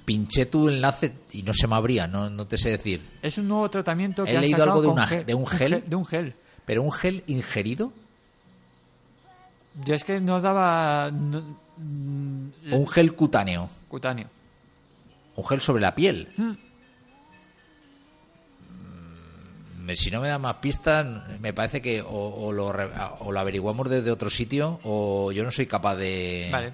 [0.05, 3.03] pinché tu enlace y no se me abría, no, no te sé decir.
[3.23, 5.47] Es un nuevo tratamiento que He han leído sacado algo de una- gel- de un
[5.47, 5.85] gel.
[5.87, 6.35] De un gel.
[6.67, 7.93] ¿Pero un gel ingerido?
[9.85, 11.11] Yo es que no daba.
[11.11, 13.71] no- mm, ¿O un gel cutáneo?
[13.89, 14.29] cutáneo.
[15.37, 16.29] ¿Un gel sobre la piel?
[16.37, 16.51] Hmm.
[19.87, 21.07] Mm, Si no me da más pistas,
[21.41, 25.51] me parece que o, o lo, o lo averiguamos desde otro sitio o yo no
[25.51, 26.49] soy capaz de...
[26.53, 26.73] Vale.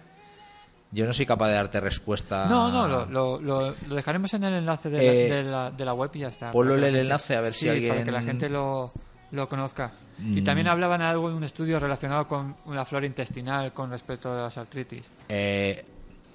[0.94, 2.46] Yo no soy capaz de darte respuesta.
[2.48, 5.70] No, no, lo, lo, lo- lo dejaremos en el enlace de, Eh, la, de, la,
[5.72, 6.50] de la web y ya está.
[6.52, 8.92] ponlo en el enlace a ver si Sí, alguien- Para que la gente lo,
[9.32, 9.92] lo conozca.
[10.20, 10.44] Y Mm.
[10.44, 14.56] también hablaban algo de un estudio relacionado con la flora intestinal con respecto a las
[14.56, 15.02] artritis.
[15.28, 15.84] Eh,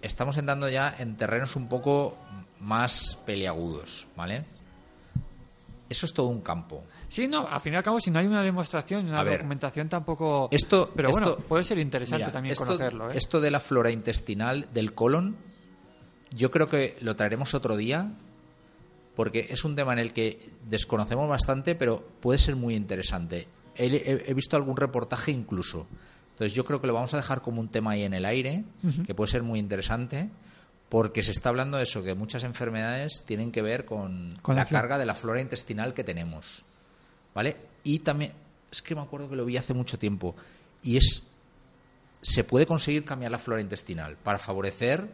[0.01, 2.17] estamos entrando ya en terrenos un poco
[2.59, 4.43] más peliagudos, ¿vale?
[5.89, 6.83] Eso es todo un campo.
[7.07, 9.39] Sí, no, al fin y al cabo, si no hay una demostración, una A ver,
[9.39, 10.47] documentación tampoco.
[10.51, 13.13] Esto, Pero esto- bueno, puede ser interesante Mira, también esto, conocerlo, ¿eh?
[13.17, 15.35] Esto de la flora intestinal del colon,
[16.31, 18.11] yo creo que lo traeremos otro día,
[19.15, 23.47] porque es un tema en el que desconocemos bastante, pero puede ser muy interesante.
[23.75, 25.87] He, he- he visto algún reportaje incluso.
[26.31, 28.63] Entonces yo creo que lo vamos a dejar como un tema ahí en el aire,
[29.05, 30.29] que puede ser muy interesante,
[30.89, 34.65] porque se está hablando de eso, que muchas enfermedades tienen que ver con, Con la
[34.65, 36.65] carga de la flora intestinal que tenemos.
[37.33, 37.55] ¿Vale?
[37.83, 38.33] Y también,
[38.71, 40.35] es que me acuerdo que lo vi hace mucho tiempo,
[40.81, 41.23] y es
[42.21, 45.09] se puede conseguir cambiar la flora intestinal para favorecer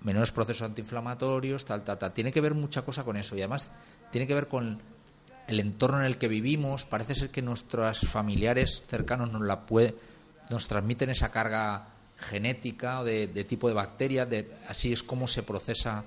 [0.00, 2.12] menores procesos antiinflamatorios, tal, tal, tal.
[2.12, 3.70] Tiene que ver mucha cosa con eso y además
[4.10, 4.80] tiene que ver con
[5.46, 6.86] el entorno en el que vivimos.
[6.86, 9.94] Parece ser que nuestros familiares cercanos nos la puede,
[10.50, 15.42] nos transmiten esa carga genética o de, tipo de bacterias, de, así es como se
[15.42, 16.04] procesa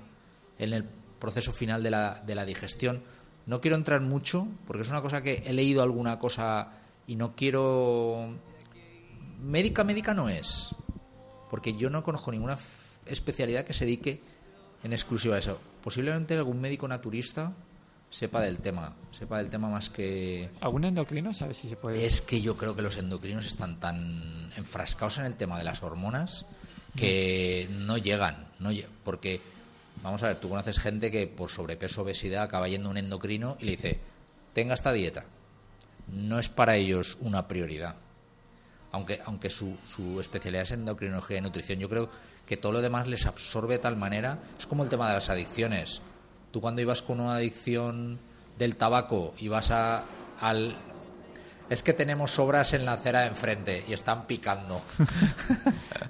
[0.58, 0.84] en el
[1.18, 3.02] proceso final de la, de la digestión.
[3.46, 6.68] No quiero entrar mucho porque es una cosa que he leído alguna cosa
[7.06, 8.34] y no quiero
[9.42, 10.70] médica médica no es
[11.50, 12.56] porque yo no conozco ninguna
[13.06, 14.20] especialidad que se dedique
[14.84, 17.52] en exclusiva a eso posiblemente algún médico naturista
[18.12, 21.32] sepa del tema sepa del tema más que ¿Algún endocrino?
[21.32, 22.04] ¿Sabes si se puede.?
[22.04, 25.82] es que yo creo que los endocrinos están tan enfrascados en el tema de las
[25.82, 26.44] hormonas
[26.94, 28.70] que no llegan, no
[29.02, 29.40] porque
[30.02, 33.56] vamos a ver, tú conoces gente que por sobrepeso obesidad acaba yendo a un endocrino
[33.60, 33.98] y le dice,
[34.52, 35.24] tenga esta dieta.
[36.08, 37.96] No es para ellos una prioridad.
[38.90, 42.10] Aunque, aunque su, su especialidad es endocrinología y nutrición, yo creo
[42.44, 44.38] que todo lo demás les absorbe de tal manera.
[44.58, 46.02] Es como el tema de las adicciones.
[46.52, 48.20] Tú cuando ibas con una adicción
[48.58, 50.04] del tabaco y vas a,
[50.38, 50.76] al...
[51.68, 54.80] Es que tenemos sobras en la acera de enfrente y están picando.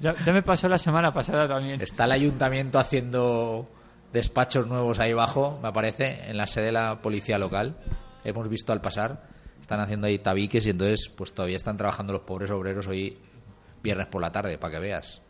[0.01, 1.81] Ya, ya me pasó la semana pasada también.
[1.81, 3.65] Está el ayuntamiento haciendo
[4.13, 7.77] despachos nuevos ahí abajo, me parece, en la sede de la policía local.
[8.25, 9.29] Hemos visto al pasar,
[9.61, 13.17] están haciendo ahí tabiques y entonces pues todavía están trabajando los pobres obreros hoy
[13.81, 15.22] viernes por la tarde, para que veas.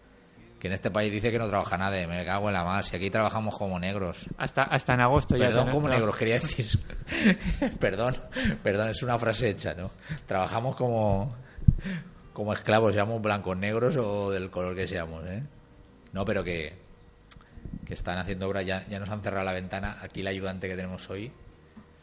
[0.63, 2.97] Que en este país dice que no trabaja nadie, me cago en la más, y
[2.97, 4.25] aquí trabajamos como negros.
[4.39, 5.47] Hasta, hasta en agosto ya.
[5.47, 6.67] Perdón, como negros, quería decir.
[7.81, 8.15] perdón,
[8.63, 9.91] perdón, es una frase hecha, ¿no?
[10.27, 11.35] Trabajamos como,
[12.33, 15.43] como esclavos, seamos blancos, negros o del color que seamos, ¿eh?
[16.13, 16.75] No, pero que,
[17.85, 19.99] que están haciendo obra, ya, ya nos han cerrado la ventana.
[20.01, 21.33] Aquí el ayudante que tenemos hoy.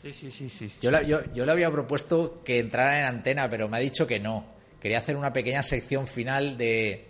[0.02, 0.70] Sí, sí, sí, sí.
[0.82, 4.06] Yo, la- yo, yo le había propuesto que entrara en antena, pero me ha dicho
[4.06, 4.46] que no.
[4.82, 7.06] Quería hacer una pequeña sección final de.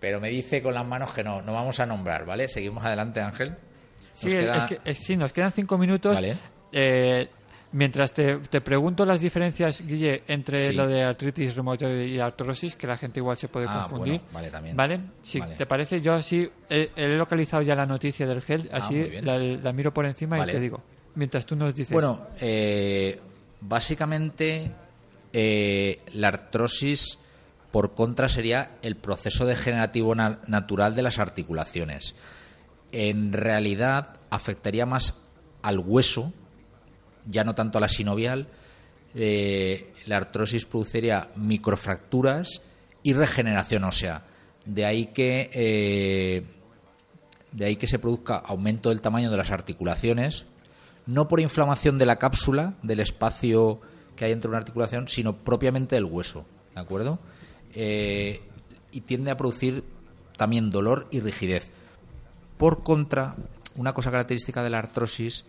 [0.00, 2.48] Pero me dice con las manos que no, no vamos a nombrar, ¿vale?
[2.48, 3.54] Seguimos adelante, Ángel.
[4.14, 6.14] Sí, queda- es que, es- sí, nos quedan cinco minutos.
[6.14, 6.36] Vale.
[6.72, 7.28] Eh,
[7.72, 10.72] mientras te, te pregunto las diferencias, Guille, entre Sí.
[10.72, 14.14] lo de artritis reumatoide y artrosis, que la gente igual se puede Ah, confundir.
[14.20, 14.76] bueno, vale, también.
[14.76, 15.00] ¿Vale?
[15.22, 15.54] Si Vale.
[15.56, 19.26] te parece, yo así he, he localizado ya la noticia del gel, así Ah, bien.
[19.26, 20.52] la, la miro por encima Vale.
[20.52, 20.82] y te digo.
[21.14, 21.92] Mientras tú nos dices.
[21.92, 23.20] Bueno, eh,
[23.60, 24.70] básicamente
[25.32, 27.18] eh, la artrosis
[27.70, 32.14] por contra sería el proceso degenerativo na- natural de las articulaciones.
[32.92, 35.18] En realidad afectaría más
[35.62, 36.32] al hueso,
[37.26, 38.48] ya no tanto a la sinovial.
[39.14, 42.62] Eh, la artrosis produciría microfracturas
[43.02, 44.22] y regeneración ósea.
[44.64, 46.44] De ahí que eh,
[47.52, 50.44] de ahí que se produzca aumento del tamaño de las articulaciones,
[51.06, 53.80] no por inflamación de la cápsula, del espacio
[54.16, 57.18] que hay entre una articulación, sino propiamente del hueso, ¿de acuerdo?
[57.74, 58.40] Eh,
[58.92, 59.84] y tiende a producir
[60.36, 61.70] también dolor y rigidez.
[62.58, 63.36] Por contra,
[63.76, 65.44] una cosa característica de la artrosis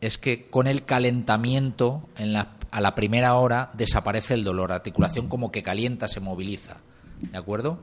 [0.00, 4.70] es que con el calentamiento en a la primera hora desaparece el dolor.
[4.70, 6.78] La articulación como que calienta, se moviliza.
[7.20, 7.78] ¿De acuerdo?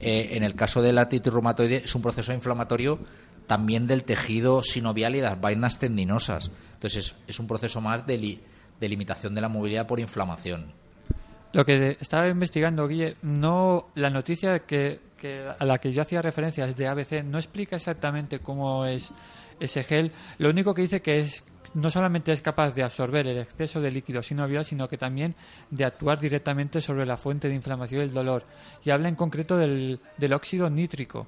[0.00, 2.98] Eh, en el caso de la artritis reumatoide es un proceso inflamatorio
[3.46, 6.50] también del tejido sinovial y de las vainas tendinosas.
[6.74, 8.40] Entonces es, un proceso más de
[8.80, 10.66] limitación de la movilidad por inflamación.
[11.52, 16.20] Lo que estaba investigando, Guille, no la noticia que, que a la que yo hacía
[16.22, 19.12] referencia es de ABC no explica exactamente cómo es
[19.58, 20.12] ese gel.
[20.38, 21.42] Lo único que dice que es
[21.74, 25.34] no solamente es capaz de absorber el exceso de líquido sinovial, sino que también
[25.70, 28.44] de actuar directamente sobre la fuente de inflamación y el dolor.
[28.84, 31.26] Y habla en concreto del, del óxido nítrico.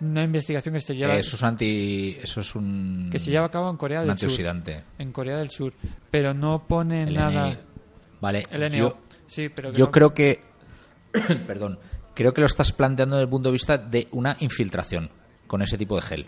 [0.00, 3.50] Una investigación que se lleva eso es anti, eso es un, que se lleva a
[3.50, 4.12] cabo en Corea del Sur.
[4.12, 4.82] antioxidante.
[4.98, 5.72] En Corea del Sur,
[6.10, 7.48] pero no pone El nada.
[7.48, 7.56] NI.
[8.20, 8.46] Vale.
[8.50, 8.76] El NO.
[8.76, 8.98] yo-
[9.34, 10.42] sí, pero que Yo no- creo que,
[11.46, 11.78] perdón,
[12.14, 15.10] creo que lo estás planteando desde el punto de vista de una infiltración
[15.46, 16.26] con ese tipo de gel.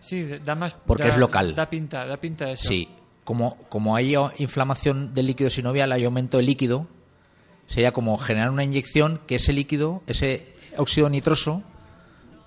[0.00, 0.74] Sí, da más.
[0.74, 1.54] Porque da- es local.
[1.54, 2.68] Da pinta, da pinta de eso.
[2.68, 2.88] Sí,
[3.24, 6.88] como, como hay inflamación del líquido sinovial, hay aumento del líquido,
[7.66, 11.62] sería como generar una inyección que ese líquido, ese óxido nitroso,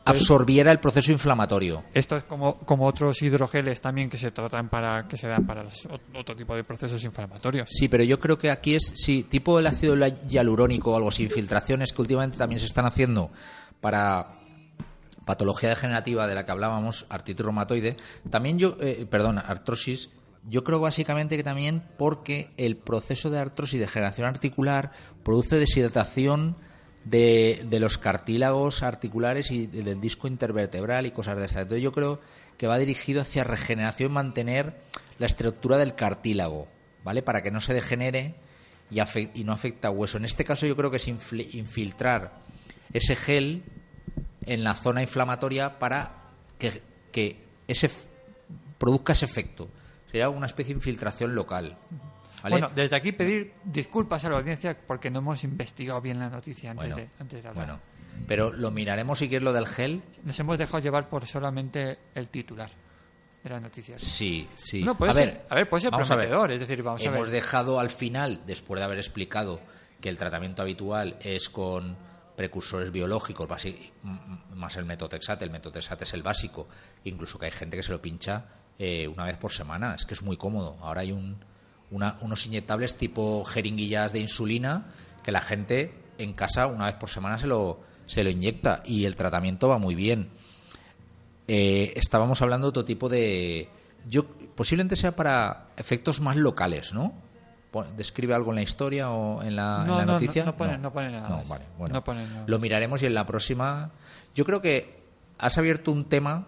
[0.06, 1.84] absorbiera el proceso inflamatorio.
[1.94, 5.64] Esto es como, como otros hidrogeles también que se tratan para que se dan para
[5.64, 7.70] los- ot- otro tipo de procesos inflamatorios.
[7.72, 9.96] Sí, pero yo creo que aquí es, sí, tipo el ácido
[10.30, 13.32] hialurónico o algo así, infiltraciones que últimamente también se están haciendo
[13.82, 14.36] para
[15.26, 17.98] patología degenerativa de la que hablábamos, artritis reumatoide,
[18.30, 20.10] también yo, eh, perdón, artrosis,
[20.48, 24.92] yo creo básicamente que también porque el proceso de artrosis y degeneración articular
[25.24, 26.58] produce deshidratación
[27.06, 31.62] de, los cartílagos articulares y del disco intervertebral y cosas de esas.
[31.64, 32.20] Entonces yo creo
[32.58, 34.76] que va dirigido hacia regeneración, mantener
[35.20, 36.68] la estructura del cartílago,
[37.04, 37.22] ¿vale?
[37.22, 38.36] Para que no se degenere
[38.90, 39.00] y,
[39.40, 40.18] y no afecta a hueso.
[40.18, 42.40] En este caso yo creo que es infiltrar
[42.92, 43.64] ese gel
[44.46, 46.82] en la zona inflamatoria para que,
[47.12, 47.90] que ese
[48.78, 49.70] produzca ese efecto.
[50.12, 51.78] Sería una especie de infiltración local.
[52.50, 52.62] ¿Vale?
[52.62, 56.72] Bueno, desde aquí pedir disculpas a la audiencia porque no hemos investigado bien la noticia
[56.72, 57.66] antes, Bueno, de, antes de hablar.
[57.66, 57.82] bueno,
[58.28, 60.02] pero lo miraremos si quieres lo del gel.
[60.24, 62.70] Nos hemos dejado llevar por solamente el titular
[63.44, 64.02] de las noticias.
[64.02, 64.84] Sí, sí.
[64.84, 66.26] No, puede a ser- ver, a ver, puede ser vamos a ver.
[66.28, 67.30] prometedor, es decir, vamos a Hemos ver.
[67.32, 69.60] dejado al final, después de haber explicado
[70.02, 71.98] que el tratamiento habitual es con
[72.36, 73.48] precursores biológicos,
[74.54, 76.68] más el metotrexate, el metotrexate es el básico,
[77.06, 78.46] incluso que hay gente que se lo pincha
[78.78, 80.78] eh, una vez por semana, es que es muy cómodo.
[80.82, 81.38] Ahora hay un,
[81.92, 84.86] una- unos inyectables tipo jeringuillas de insulina
[85.24, 89.06] que la gente en casa una vez por semana se lo, se lo inyecta y
[89.06, 90.30] el tratamiento va muy bien
[91.48, 93.70] eh, estábamos hablando de otro tipo de.
[94.10, 97.14] Yo, posiblemente sea para efectos más locales, ¿no?
[97.96, 100.44] ¿Describe algo en la historia o en la, en No, la no, noticia?
[100.44, 101.94] no, no pone- no pone nada vale, bueno.
[101.94, 103.92] No pone nada Lo miraremos y en la próxima.
[104.34, 105.02] Yo creo que
[105.38, 106.48] has abierto un tema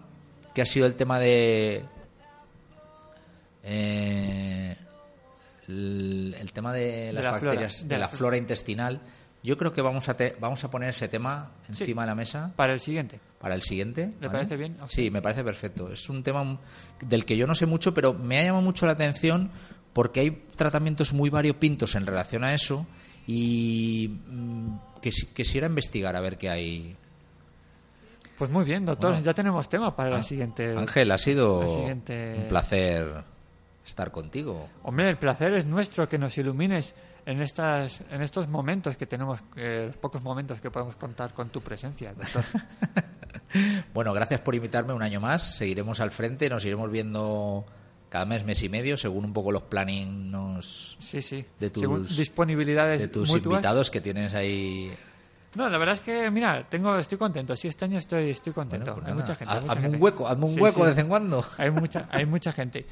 [0.52, 1.84] que ha sido el tema de.
[3.62, 4.76] eh,
[5.68, 8.18] el, el tema de las la flora, bacterias, de de, la la flora.
[8.18, 9.00] flora intestinal.
[9.42, 11.84] Yo creo que vamos a, te- vamos a poner ese tema Sí.
[11.84, 13.20] encima de la mesa Para el siguiente.
[13.38, 14.12] para el siguiente.
[14.20, 14.76] ¿Le parece bien?
[14.86, 15.92] Sí, me parece perfecto.
[15.92, 16.58] Es un tema
[17.00, 19.50] del que yo no sé mucho, pero me ha llamado mucho la atención
[19.92, 22.84] porque hay tratamientos muy variopintos en relación a eso
[23.28, 26.96] y mm, que si- quisiera investigar a ver qué hay.
[28.38, 29.10] Pues muy bien, doctor.
[29.10, 29.24] Bueno.
[29.24, 30.74] ya tenemos tema para la Ah, siguiente.
[30.76, 33.24] Ángel, ha sido la siguiente- un placer
[33.88, 34.68] estar contigo.
[34.82, 36.94] Hombre, el placer es nuestro que nos ilumines
[37.26, 41.48] en estas en estos momentos que tenemos, eh, los pocos momentos que podemos contar con
[41.50, 42.44] tu presencia, doctor.
[43.94, 45.56] Bueno, gracias por invitarme un año más.
[45.56, 47.64] Seguiremos al frente, nos iremos viendo
[48.10, 51.44] cada mes, mes y medio, según un poco los planning nos Sí, sí.
[51.58, 53.54] De tus- Según disponibilidades de tus mutuas.
[53.56, 54.92] invitados que tienes ahí.
[55.54, 57.56] No, la verdad es que, mira, tengo, estoy contento.
[57.56, 58.92] Sí, este año estoy, estoy contento.
[58.94, 59.54] Bueno, hay nada, mucha gente.
[59.54, 59.96] haz- mucha hazme gente.
[59.96, 60.82] un hueco, hazme un Sí, hueco sí.
[60.82, 61.44] de vez en cuando.
[61.58, 62.86] Hay mucha, hay mucha gente.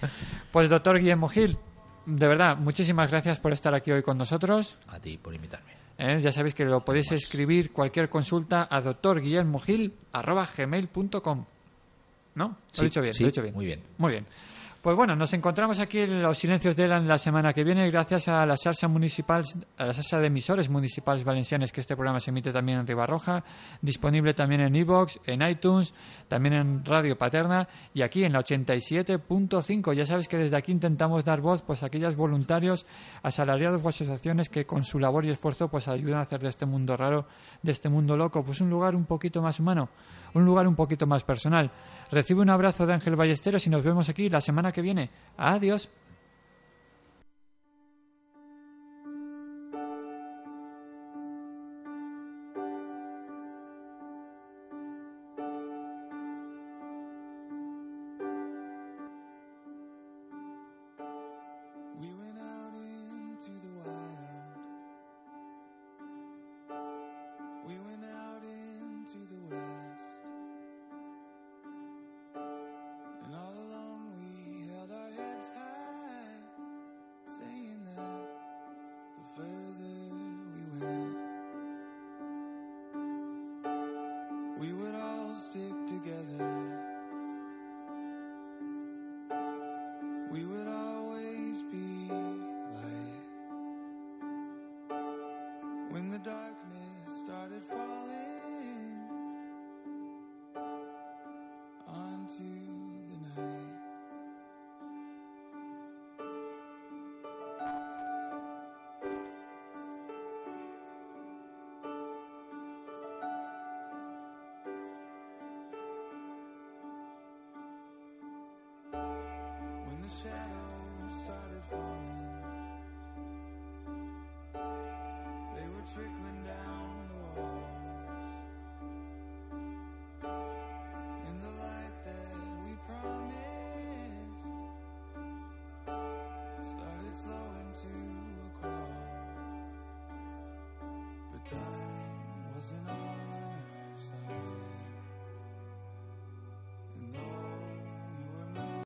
[0.51, 1.59] Pues, doctor Guillermo Gil,
[2.07, 4.79] de verdad, muchísimas gracias por estar aquí hoy con nosotros.
[4.89, 5.73] A ti por invitarme.
[5.99, 6.19] ¿eh?
[6.21, 11.45] Ya sabéis que lo podéis escribir cualquier consulta a doctorguillermogil.gmail.com
[12.35, 12.49] ¿No?
[12.77, 13.55] Lo he dicho bien, sí, lo he dicho bien.
[13.55, 13.81] muy bien.
[13.99, 14.27] Muy bien.
[14.87, 18.29] Pues bueno, nos encontramos aquí en los silencios de Elan la semana que viene gracias
[18.29, 19.43] a la salsa municipal,
[19.79, 23.43] a la salsa de emisores municipales valencianes que este programa se emite también en Ribarroja,
[23.83, 25.93] disponible también en iVoox, en iTunes,
[26.29, 29.93] también en Radio Paterna y aquí en la 87.5.
[29.93, 32.87] Ya sabes que desde aquí intentamos dar voz pues a aquellos voluntarios,
[33.25, 36.65] asalariados o asociaciones que con su labor y esfuerzo pues ayudan a hacer de este
[36.65, 37.27] mundo raro,
[37.61, 39.89] de este mundo loco, pues un lugar un poquito más humano,
[40.35, 41.73] un lugar un poquito más personal.
[42.09, 45.11] Recibe un abrazo de Ángel Ballesteros y nos vemos aquí la semana que viene.
[45.37, 45.91] Adiós.